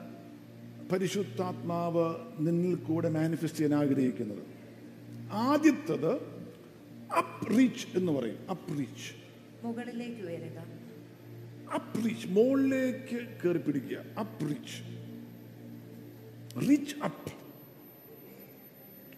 പരിശുദ്ധാത്മാവ് 0.91 2.15
നിന്നിൽ 2.39 2.75
കൂടെ 2.75 3.09
മാനിഫെസ്റ്റ് 3.09 3.59
ചെയ്യാൻ 3.59 3.79
ആഗ്രഹിക്കുന്നത്. 3.79 4.43
ആദ്യത്തത് 5.31 6.13
അപ്രീച്ച് 7.17 7.57
റീച്ച് 7.57 7.97
എന്ന് 7.97 8.11
പറയും. 8.11 8.37
അപ്രീച്ച് 8.49 9.13
റീച്ച് 9.13 9.65
മുകളിലേക്ക് 9.65 10.21
ഉയരുക. 10.21 10.59
അപ്പ് 11.73 12.05
റീച്ച് 12.05 12.27
മുകളിലേക്ക് 12.27 13.27
കയറി 13.43 13.57
പിടിക്കുക 13.57 13.97
up 14.19 14.49
reach 14.49 14.77
reach 16.69 16.95
up 17.03 17.31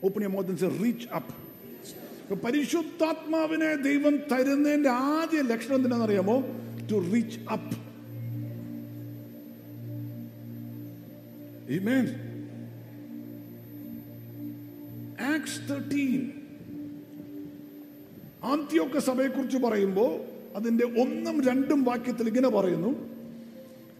open 0.05 0.25
mouths 0.27 0.61
reach 0.83 1.07
up 1.07 1.33
പരിശുദ്ധാത്മാവിനെ 2.35 3.75
ദൈവം 3.75 4.17
തരുന്നതിന്റെ 4.17 4.89
ആദ്യ 4.89 5.41
ലക്ഷണം 5.41 5.75
എന്താണെന്നറിയാമോ 5.75 6.41
to 6.91 7.13
reach 7.13 7.39
up 7.51 7.84
Amen. 11.69 12.05
Thirteen 15.69 16.11
13 16.11 16.31
ആന്ത്യോക്ക 18.43 18.97
സഭയെക്കുറിച്ച് 18.97 19.57
പറയുമ്പോൾ 19.57 20.25
അതിന്റെ 20.55 20.85
ഒന്നും 20.85 21.45
രണ്ടും 21.45 21.83
വാക്യത്തിൽ 21.83 22.27
ഇങ്ങനെ 22.27 22.49
പറയുന്നു. 22.49 23.09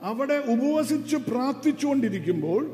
അവിടെ 0.02 0.34
ഉപവസിച്ച് 0.34 1.16
പ്രാർത്ഥിച്ചുകൊണ്ടിരിക്കുമ്പോൾ 1.16 2.66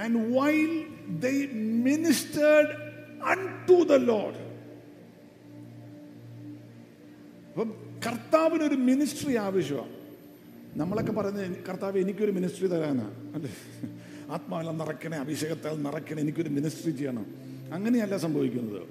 and 0.00 0.38
while 0.38 0.84
they 1.20 1.46
ministered 1.82 2.68
unto 3.66 3.84
the 3.84 3.92
Lord 3.92 4.38
അപ്പം 7.50 7.74
കർത്താവിന് 8.06 8.76
മിനിസ്ട്രി 8.76 9.36
ആവശ്യമാണ്. 9.36 9.97
നമ്മളൊക്കെ 10.76 11.12
പറയുന്നത് 11.12 11.64
കർത്താവ് 11.64 11.98
എനിക്കൊരു 11.98 12.30
മിനിസ്ട്രി 12.30 12.66
തരാനാണ് 12.66 13.34
അല്ലേ? 13.34 13.50
ആത്മാവിനെ 14.30 14.72
നിറയ്ക്കണേ 14.72 15.18
അഭിഷേകത്താൽ 15.18 15.82
നിറയ്ക്കണേ 15.82 16.22
എനിക്കൊരു 16.22 16.48
മിനിസ്ട്രി 16.48 16.90
ചെയ്യണം. 16.90 17.26
അങ്ങനെയല്ല 17.72 18.16
സംഭവിക്കുന്നത്. 18.16 18.82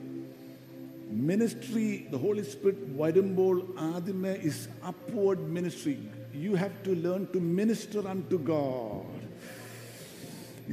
മിനിസ്ട്രി 1.11 2.05
ദ 2.13 2.15
ഹോളി 2.15 2.41
സ്പിരിറ്റ് 2.41 3.01
വരുമ്പോൾ 3.01 3.75
ആദ്യമേ 3.79 4.33
is 4.43 4.85
upward 4.85 5.39
ministry 5.39 5.97
you 6.35 6.51
have 6.51 6.85
to 6.87 6.89
learn 6.89 7.27
to 7.35 7.37
minister 7.37 8.07
and 8.07 8.31
to 8.31 8.35
God 8.35 9.26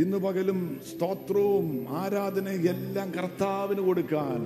ഇന്ന് 0.00 0.16
പകലും 0.16 0.80
സ്തോത്രവും 0.90 1.86
ആരാധനയും 1.90 2.62
എല്ലാം 2.62 3.12
കർത്താവിന് 3.16 3.80
കൊടുക്കാൻ. 3.80 4.38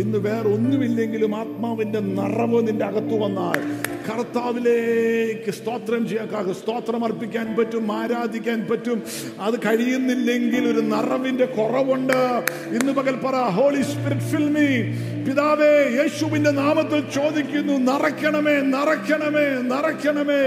ഇന്ന് 0.00 0.18
വേറെ 0.18 0.48
ഒന്നുമില്ലെങ്കിലും 0.48 1.36
ആത്മാവിന്റെ 1.36 2.00
നിറവ് 2.00 2.68
നിന്റെ 2.68 2.84
അകത്തു 2.84 3.16
വന്നാൽ 3.16 3.60
കർത്താവിലേക്ക് 4.08 5.50
സ്തോത്രം 5.50 6.08
ചെയ്യാൻ 6.08 6.54
സ്തോത്രം 6.54 7.04
അർപ്പിക്കാൻ 7.04 7.56
പറ്റും 7.58 7.92
ആരാധിക്കാൻ 7.92 8.66
പറ്റും. 8.70 9.02
അത് 9.40 9.60
കഴിയുന്നില്ലെങ്കിൽ 9.66 10.68
ഒരു 10.68 10.80
നിറവിന്റെ 10.80 11.44
കുറവുണ്ട്. 11.44 12.20
ഇന്ന് 12.76 12.92
പകൽ 12.92 13.16
പറ 13.16 13.36
ഹോളി 13.36 13.82
സ്പിരിറ്റ് 13.82 14.28
ഫിൽമി 14.32 14.68
പിതാവേ 15.28 15.72
യേശുവിന്റെ 15.98 16.50
നാമത്തിൽ 16.50 17.10
ചോദിക്കുന്നു 17.10 17.72
നിറയ്ക്കണമേ 17.72 18.56
നിറയ്ക്കണമേ 18.60 19.46
നിറയ്ക്കണമേ. 19.72 20.42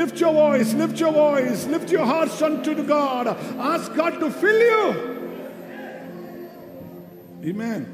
Lift 0.00 0.22
your 0.22 0.34
voice 0.34 0.76
lift 0.76 1.00
your 1.00 1.12
voice 1.12 1.68
lift 1.68 1.92
your 1.92 2.04
heart 2.04 2.34
unto 2.68 2.70
God 2.80 3.28
ask 3.72 3.96
God 3.96 4.20
to 4.20 4.28
fill 4.42 4.60
you 4.72 4.82
Amen 7.52 7.86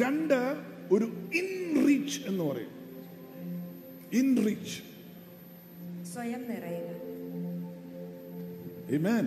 രണ്ട് 0.00 0.54
ഒരു 0.92 1.04
ഇൻ 1.34 1.48
റീച്ച് 1.86 2.20
എന്ന് 2.26 2.44
പറയും. 2.44 2.77
റീച്ച് 4.12 4.76
സ്വയം 6.12 6.42
നിറയുക 6.52 6.86
Amen. 8.90 9.24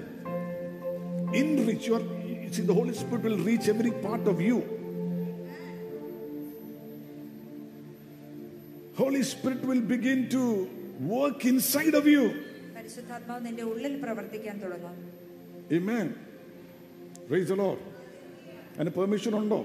enrich 1.34 1.88
your 1.88 2.00
see, 2.52 2.64
the 2.64 2.74
Holy 2.74 2.94
Spirit 2.94 3.24
will 3.24 3.38
reach 3.40 3.68
every 3.70 3.92
part 4.06 4.28
of 4.28 4.42
you. 4.42 4.58
Holy 8.96 9.24
Spirit 9.24 9.62
will 9.64 9.82
begin 9.82 10.30
to 10.30 10.42
work 11.08 11.46
inside 11.46 11.94
of 11.94 12.08
you. 12.08 12.24
പരിശുദ്ധാത്മാവ് 12.76 13.42
നിന്റെ 13.46 13.64
ഉള്ളിൽ 13.64 13.94
പ്രവർത്തിക്കാൻ 14.04 14.58
തുടങ്ങും 14.64 14.98
Amen. 15.72 16.08
Praise 17.30 17.48
the 17.48 17.60
Lord. 17.64 17.80
അതിന് 18.76 18.92
പെർമിഷൻ 18.98 19.36
ഉണ്ടോ 19.36 19.62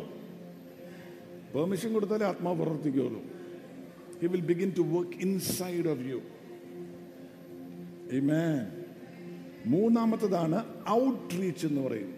പെർമിഷൻ 1.55 1.91
കൊടുത്താലേ 1.93 2.25
ആത്മാവ് 2.25 2.57
പ്രവർത്തിക്കുകയുള്ളൂ 2.63 3.21
he 4.21 4.27
will 4.27 4.47
begin 4.47 4.73
to 4.73 4.85
work 4.87 5.13
inside 5.21 5.87
of 5.87 6.01
you. 6.07 6.21
Amen. 8.13 8.59
മൂന്നാമത്തതാണ് 9.69 10.59
ഔട്ട് 10.97 11.41
റീച്ച് 11.41 11.65
എന്ന് 11.67 11.81
പറയും 11.87 12.11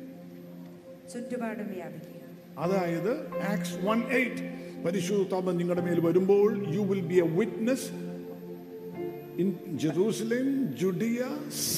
ചുറ്റുപാടും 1.12 1.68
വ്യാപിക്കുക 1.68 2.14
അതായത് 2.58 3.12
ആക്സ് 3.52 3.76
വൺ 3.84 4.00
എയ്റ്റ് 4.10 4.42
പരിശുദ്ധാത്മ 4.84 5.52
നിങ്ങളുടെ 5.52 5.82
മേൽ 5.82 6.00
വരുമ്പോൾ 6.00 6.48
you 6.74 6.82
will 6.82 7.02
be 7.02 7.18
a 7.18 7.28
witness 7.38 7.88
in 9.38 9.48
Jerusalem 9.76 10.48
Judea 10.74 11.20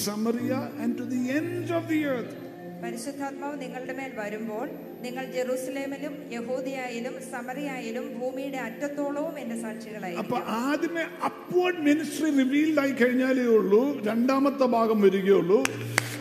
Samaria 0.03 0.53
and 0.83 0.95
to 0.99 1.07
the 1.15 1.23
end 1.39 1.73
of 1.73 1.87
the 1.89 2.01
earth 2.07 2.37
പരിശുദ്ധാത്മാവ് 2.83 3.57
നിങ്ങളുടെ 3.63 3.95
മേൽ 3.99 4.13
വരുമ്പോൾ 4.19 4.67
നിങ്ങൾ 5.03 5.25
ജെറൂസലേമിലും 5.35 6.15
യഹൂദിയായാലും 6.33 7.15
സമറിയായാലും 7.33 8.07
ഭൂമിയുടെ 8.19 8.61
അറ്റത്തോളവും 8.67 9.35
എന്റെ 9.43 9.57
സാക്ഷികളായി 9.65 10.17
അപ്പൊ 10.23 10.39
ആദ്യമേ 10.63 11.05
അപ്വേർഡ് 11.31 11.83
മിനിസ്ട്രി 11.89 12.31
റിവീൽഡ് 12.41 12.81
ആയി 12.85 12.95
കഴിഞ്ഞാലേ 13.01 13.47
ഉള്ളൂ 13.59 13.83
രണ്ടാമത്തെ 14.11 14.69
ഭാഗം 14.77 15.01
വരികയുള്ളൂ. 15.01 15.61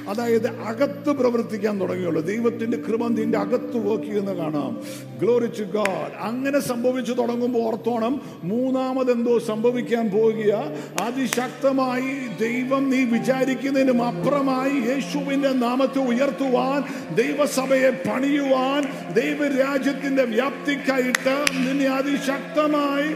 അതായത് 0.09 0.47
അകത്ത് 0.47 1.09
പ്രവർത്തിക്കാൻ 1.09 1.81
തുടങ്ങിയുള്ളൂ. 1.81 2.21
ദൈവത്തിന്റെ 2.21 2.77
കൃപ 2.77 3.07
നിന്റെ 3.07 3.37
അകത്ത് 3.37 3.77
വർക്ക് 3.77 4.05
ചെയ്യുന്ന 4.05 4.33
കാണാം. 4.33 4.81
ഗ്ലോറിച്ച് 5.21 5.63
ഗാഡ് 5.63 6.13
അങ്ങനെ 6.19 6.59
സംഭവിച്ചു 6.59 7.13
തുടങ്ങുമ്പോൾ 7.13 7.59
ഓർത്തോണം 7.59 8.21
മൂന്നാമതെന്തോ 8.43 9.39
സംഭവിക്കാൻ 9.39 10.09
പോകുക. 10.09 10.53
അതിശക്തമായി 11.01 12.09
ദൈവം 12.39 12.89
നീ 12.89 13.03
വിചാരിക്കുന്നതിനും 13.03 14.03
അപ്പുറമായി 14.03 14.75
യേശുവിന്റെ 14.89 15.49
നാമത്തെ 15.49 15.99
ഉയർത്തുവാൻ 15.99 16.81
ദൈവസഭയെ 17.15 17.89
പണിയുവാൻ 18.09 18.81
ദൈവരാജ്യത്തിന്റെ 19.13 20.23
വ്യാപ്തിക്കായിട്ട് 20.23 21.35
നിന്നെ 21.53 21.85
അതിശക്തമായി 21.85 23.09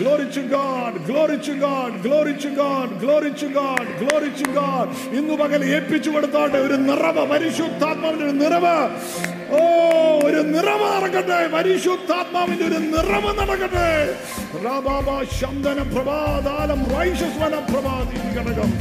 Glory 0.00 0.26
to 0.32 0.42
God, 0.48 0.92
glory 1.06 1.38
to 1.46 1.54
God, 1.60 2.02
glory 2.02 2.34
to 2.44 2.50
God, 2.56 2.88
glory 3.00 3.30
to 3.40 3.48
God, 3.58 3.86
glory 4.02 4.30
to 4.40 4.46
God. 4.58 4.86
ഇന്ന് 5.18 5.34
പകൽ 5.40 5.60
ഏൽപ്പിച്ചു 5.74 6.10
കൊടുത്തോട്ടെ 6.10 6.58
ഒരു 6.66 6.76
നിറവ് 6.86 7.24
പരിശുദ്ധാത്മാവിന്റെ 7.32 8.24
ഒരു 8.28 8.36
നിറവ്. 8.42 8.76
ഓ 9.58 9.60
ഒരു 10.28 10.40
നിറവ് 10.54 10.88
നടക്കട്ടെ 10.94 11.40
പരിശുദ്ധാത്മാവിന്റെ 11.56 12.64
ഒരു 12.70 12.80
നിറവ് 12.94 13.32
നടക്കട്ടെ. 13.40 13.88
റൈഷസ്വന 16.96 17.54
പ്രഭാതി 17.72 18.18
ഘടകം 18.36 18.72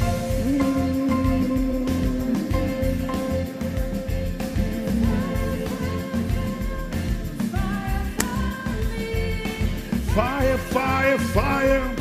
fire, 11.33 11.95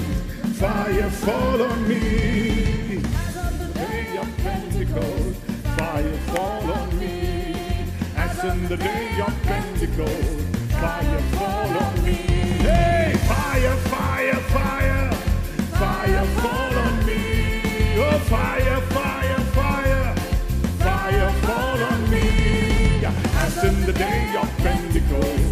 fire, 0.54 1.10
fall 1.10 1.62
on 1.62 1.88
me. 1.88 3.02
As 3.14 3.36
on 3.36 3.58
the 3.58 3.68
day 3.74 4.16
of 4.18 4.36
Pentecost, 4.38 5.40
fire 5.76 6.18
fall 6.32 6.72
on 6.72 6.98
me. 6.98 7.54
As 8.16 8.44
in 8.44 8.68
the 8.68 8.76
day 8.76 9.20
of 9.20 9.42
Pentecost, 9.42 10.40
fire 10.80 11.20
fall 11.36 11.78
on 11.84 12.04
me. 12.04 12.14
Hey, 12.66 13.14
fire, 13.26 13.76
fire, 13.92 14.40
fire, 14.54 15.12
fire 15.82 16.24
fall 16.40 16.78
on 16.78 17.06
me. 17.06 17.94
Oh, 17.96 18.18
fire, 18.28 18.80
fire, 18.96 19.40
fire, 19.58 20.14
fire 20.78 21.32
fall 21.42 21.82
on 21.92 22.10
me. 22.10 23.04
As 23.44 23.64
in 23.64 23.86
the 23.86 23.92
day 23.92 24.36
of 24.40 24.48
Pentecost. 24.58 25.47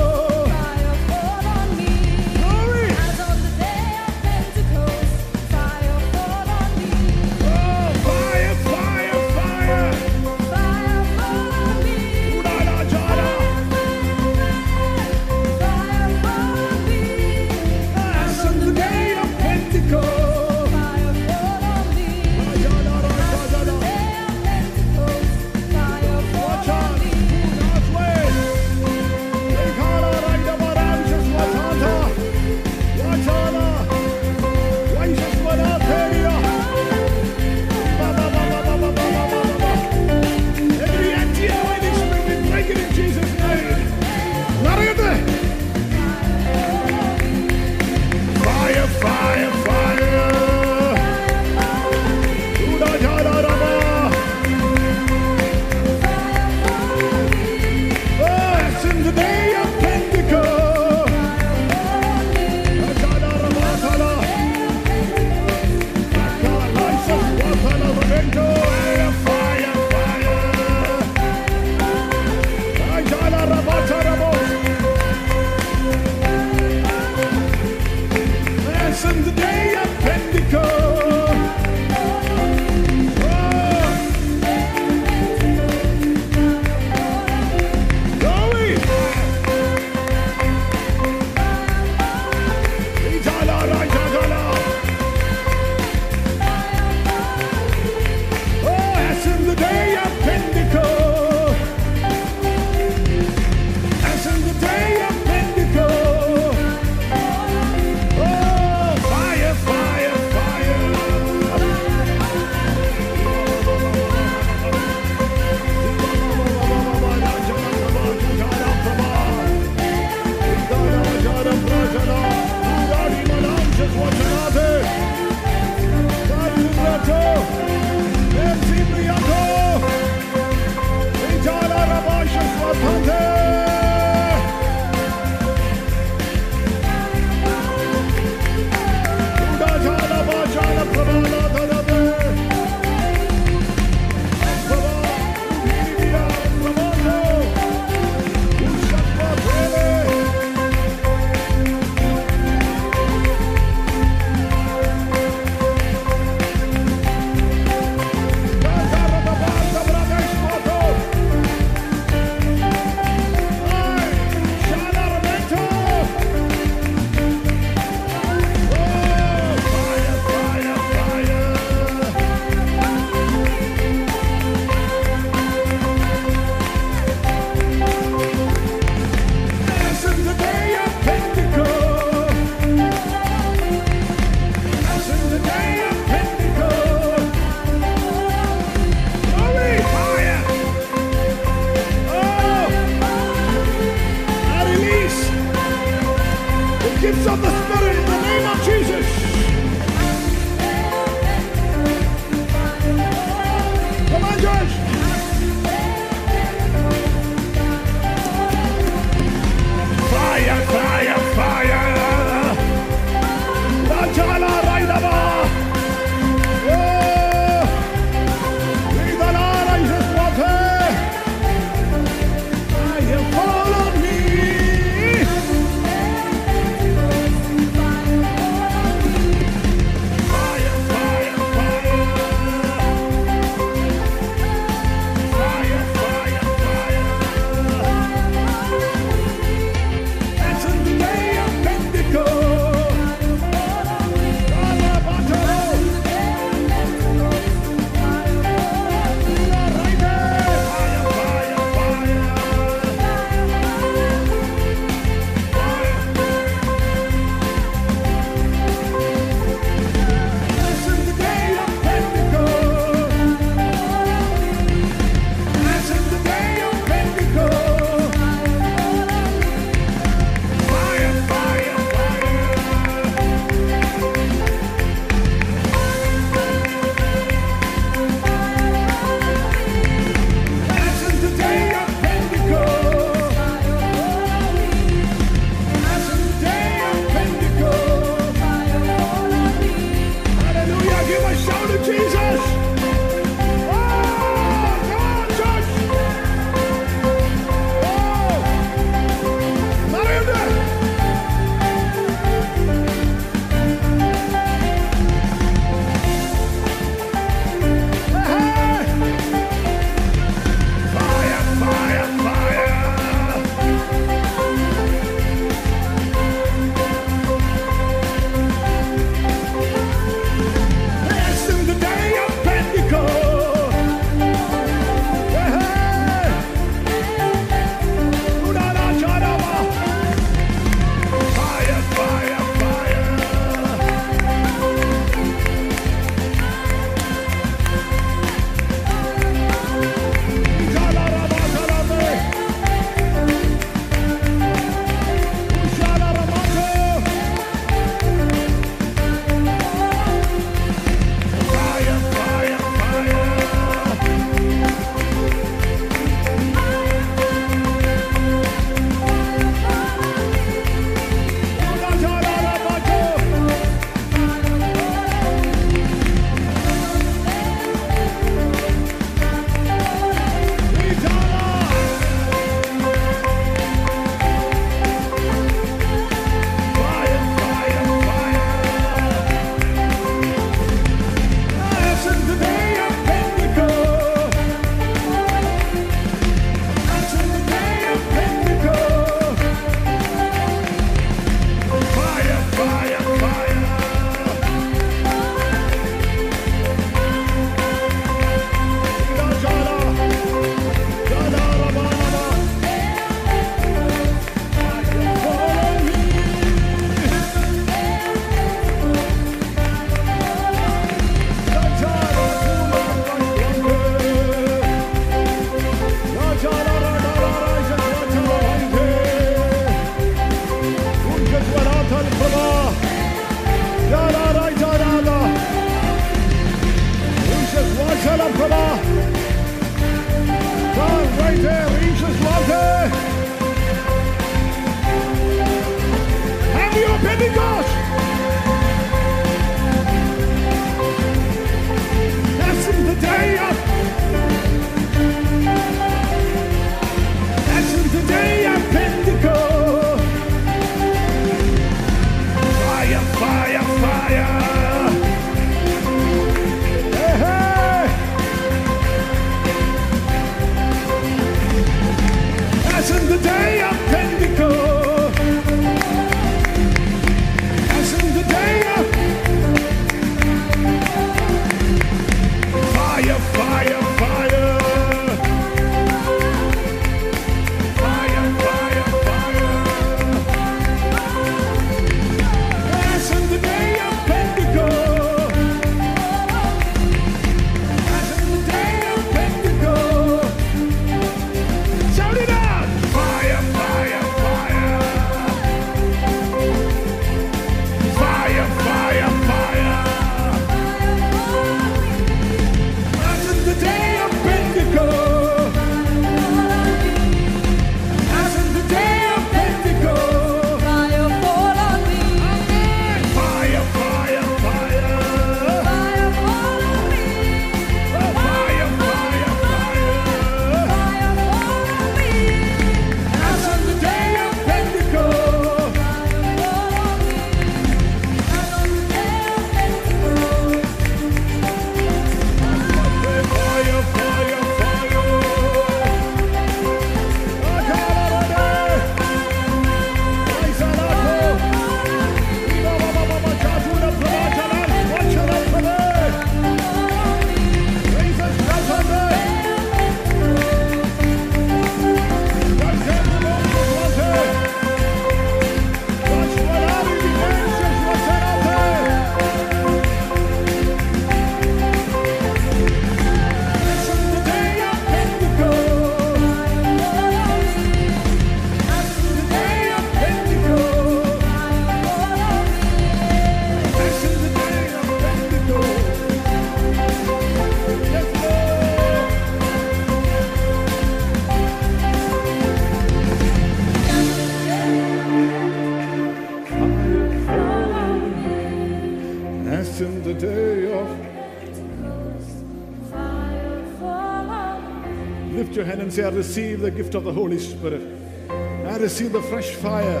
gift 596.94 596.94
of 596.94 597.04
the 597.04 597.12
Holy 597.12 597.38
Spirit. 597.38 597.82
I 598.30 598.76
receive 598.78 599.12
the 599.12 599.22
fresh 599.22 599.50
fire, 599.50 600.00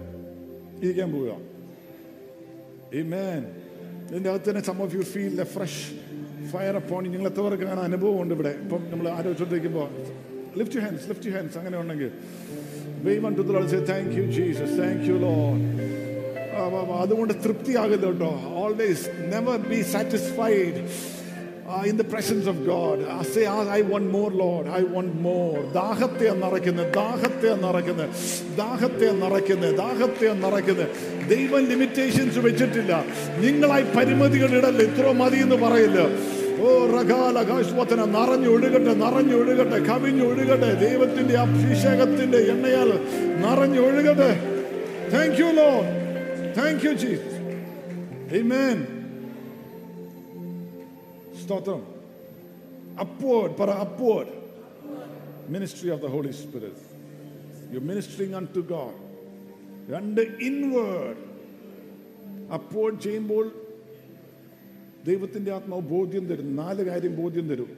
ഇരിക്കാൻ 0.83 1.11
പോവുക. 1.11 1.31
ഇതിന്റെ 4.11 4.29
അകത്ത് 4.29 4.49
തന്നെ 4.49 4.63
some 4.69 4.81
of 4.81 4.95
you 4.95 5.01
feel 5.01 5.41
a 5.41 5.47
fresh 5.55 5.83
fire 6.51 6.75
upon 6.81 7.03
നിങ്ങൾ 7.11 7.27
എത്ര 7.29 7.41
കാണാൻ 7.41 7.79
അനുഭവം 7.79 8.21
ഉണ്ട് 8.21 8.33
ഇവിടെ. 8.33 8.53
ഇപ്പം 8.63 8.81
നമ്മൾ 8.91 9.07
ആലോചിച്ചോണ്ടിരിക്കുമ്പോൾ 9.09 9.87
ലിഫ്റ്റ് 10.59 10.79
ഹാൻഡ്സ് 10.79 11.07
ലിഫ്റ്റ് 11.09 11.29
ഹാൻഡ്സ് 11.29 11.57
അങ്ങനെ 11.57 11.77
ഉണ്ടെങ്കിൽ 11.81 12.11
ദൈവം 13.05 13.35
thank 13.91 14.11
you 14.19 14.25
Jesus 14.37 14.75
thank 14.81 15.05
you 15.09 15.17
Lord 15.27 15.59
അതുകൊണ്ട് 17.03 17.33
തൃപ്തിയാകില്ല 17.43 18.05
കേട്ടോ. 18.05 18.31
Always 18.61 19.05
never 19.33 19.57
be 19.69 19.81
satisfied 19.93 20.79
uh, 21.71 21.83
in 21.83 21.95
the 21.95 22.03
presence 22.03 22.45
of 22.47 22.65
God. 22.65 22.97
I 23.09 23.23
say, 23.23 23.45
"Ah, 23.47 23.65
I 23.69 23.81
want 23.83 24.05
more, 24.07 24.31
Lord. 24.33 24.65
I 24.69 24.83
want 24.85 25.13
more. 25.21 25.59
ദാഹത്തെ 25.73 26.29
നിറയ്ക്കുന്നത് 26.41 26.89
ദാഹത്തെ 26.97 27.51
നിറയ്ക്കുന്നത് 27.63 28.11
ദാഹത്തെ 28.57 29.09
നിറയ്ക്കുന്നത് 29.21 29.73
ദാഹത്തെ 29.75 30.29
നിറയ്ക്കുന്നത് 30.43 30.91
ദൈവം 31.29 31.63
ലിമിറ്റേഷൻസ് 31.67 32.39
വെച്ചിട്ടില്ല 32.39 32.93
നിങ്ങളായി 33.39 33.87
പരിമിതികൾ 33.95 34.53
ഇടല്ല 34.59 34.81
ഇത്ര 34.81 35.07
മതി 35.21 35.39
എന്ന് 35.45 35.59
പറയില്ല 35.65 35.99
ഓ 36.61 36.71
റകാല 36.95 37.37
കാശ്വത്തന 37.49 38.01
നിറഞ്ഞൊഴുകട്ടെ 38.15 38.93
നിറഞ്ഞൊഴുകട്ടെ 39.03 39.79
കവിഞ്ഞൊഴുകട്ടെ 39.89 40.71
ദൈവത്തിന്റെ 40.85 41.37
അഭിഷേകത്തിന്റെ 41.45 42.41
എണ്ണയാൽ 42.53 42.91
നിറഞ്ഞൊഴുകട്ടെ 43.45 44.31
thank 45.13 45.41
you 45.43 45.51
Lord 45.61 45.71
thank 46.57 46.85
you 46.87 46.93
Jesus 47.03 47.37
Amen. 48.31 49.00
സ്തോത്രം. 51.51 51.81
അപ്പോൾ 52.99 53.51
പറ 53.51 53.69
upward 53.69 54.33
ministry 55.53 55.89
of 55.89 56.01
the 56.01 56.05
Holy 56.05 56.31
Spirit 56.31 56.83
you 57.73 57.79
you're 57.79 58.35
unto 58.55 58.59
God 58.59 58.97
രണ്ട് 59.91 60.21
ഇൻവേർഡ് 60.21 61.17
അപ്പോൾ 62.53 62.99
ചെയ്യുമ്പോൾ 62.99 63.45
ദൈവത്തിന്റെ 65.07 65.51
ആത്മാവ് 65.51 65.81
ബോധ്യം 65.81 66.25
തരും. 66.27 66.55
നാല് 66.55 66.81
കാര്യം 66.83 67.21
ബോധ്യം 67.21 67.49
തരും. 67.49 67.77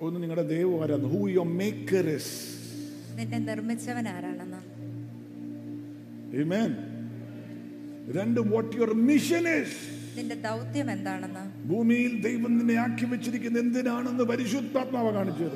ഒന്ന് 0.00 0.22
നിങ്ങളുടെ 0.22 0.48
ദൈവം 0.48 0.82
ആരാണ്? 0.82 1.04
ഹൂ 1.04 1.28
യുവർ 1.28 1.46
മേക്കർ 1.46 2.08
ഇസ് 2.10 2.34
നിന്നെ 3.18 3.38
നിർമ്മിച്ചവൻ 3.38 4.08
ആരാണെന്ന്. 4.08 4.62
ആമേൻ 6.42 6.70
രണ്ട് 8.16 8.40
വാട്ട് 8.40 8.76
യുവർ 8.76 8.94
മിഷൻ 8.94 9.44
ഇസ് 9.62 9.93
നിന്റെ 10.16 10.36
ദൗത്യം 10.44 10.88
എന്താണെന്ന്? 10.90 11.42
ഭൂമിയിൽ 11.70 12.12
ദൈവം 12.20 12.52
നിന്നെ 12.58 12.74
ആക്കി 12.82 13.06
വെച്ചിരിക്കുന്ന 13.12 13.58
എന്തിനാണെന്ന് 13.58 14.24
പരിശുദ്ധാത്മാവ് 14.24 15.10
കാണിച്ചു 15.14 15.46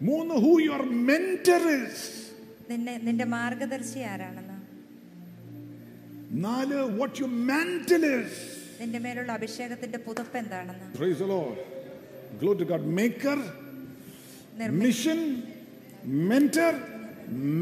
മൂന്ന് 0.00 0.34
ഹൂ 0.44 0.52
യുവർ 0.60 0.82
മെന്റർ 1.08 1.64
നിന്നെ 2.70 2.94
നിന്റെ 2.98 3.24
മാർഗദർശി 3.34 4.00
ആരാണെന്ന്? 4.10 4.56
നാല് 6.44 6.78
വാട്ട് 6.98 7.18
യു 7.22 7.28
മെന്റൽ 7.50 8.04
നിന്റെ 8.80 8.98
മേലുള്ള 8.98 9.32
അഭിഷേകത്തിന്റെ 9.32 9.98
പുതപ്പ് 10.06 10.36
എന്താണെന്ന്? 10.38 10.88
Praise 10.98 11.18
the 11.22 11.28
Lord 11.34 11.62
Glory 12.40 12.56
to 12.62 12.66
God 12.72 12.88
maker 12.98 13.38
mission 14.80 14.80
mission, 14.80 15.20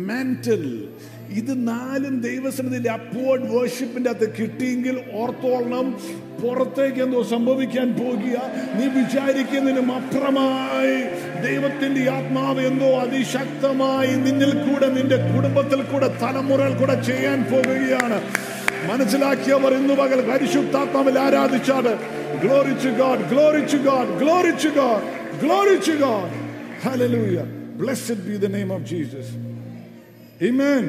mantle. 0.09 0.89
ഇത് 1.31 1.69
നാലും 1.69 2.21
ദൈവസന്നിധിയിൽ 2.21 2.91
അപ്വേർഡ് 2.91 3.43
വേർഷിപ്പിന്റെ 3.43 4.11
അകത്ത് 4.11 4.33
കിട്ടിയെങ്കിൽ 4.41 5.01
ഓർത്തോളണം. 5.13 5.99
പുറത്തേക്ക് 6.43 7.03
എന്തോ 7.03 7.23
സംഭവിക്കാൻ 7.23 7.93
പോകുക. 7.93 8.37
നീ 8.75 8.87
വിചാരിക്കുന്നതിനും 8.87 9.93
അപ്പുറമായി 9.93 10.97
ദൈവത്തിന്റെ 11.47 12.11
ആത്മാവ് 12.11 12.61
എന്തോ 12.61 12.87
അതിശക്തമായി 12.87 14.15
നിന്നിൽ 14.15 14.53
കൂടെ 14.65 14.87
നിന്റെ 14.87 15.17
കുടുംബത്തിൽ 15.17 15.83
കൂടെ 15.83 16.19
തലമുറയിൽ 16.23 16.77
കൂടെ 16.77 17.03
ചെയ്യാൻ 17.03 17.45
പോകുകയാണ്. 17.45 18.23
മനസ്സിലാക്കിയവർ 18.91 19.75
ഇന്ന് 19.75 19.95
പകൽ 19.95 20.31
പരിശുദ്ധാത്മാവിൽ 20.31 21.19
ആരാധിച്ചാട് 21.19 21.99
glory to 22.41 22.89
God 22.89 23.31
glory to 23.31 23.77
God 23.77 24.19
ഗ്ലോറിച്ചു 24.19 24.69
God 24.69 25.03
ഗ്ലോറിച്ചു 25.45 25.91
God 25.91 26.31
hallelujah 26.85 27.41
blessed 27.83 28.23
be 28.29 28.47
the 28.47 28.53
name 28.53 28.73
of 28.73 28.83
Jesus 28.83 29.44
Amen 30.43 30.85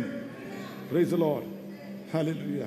praise 0.92 1.10
the 1.10 1.16
Lord 1.16 1.48
hallelujah 2.14 2.64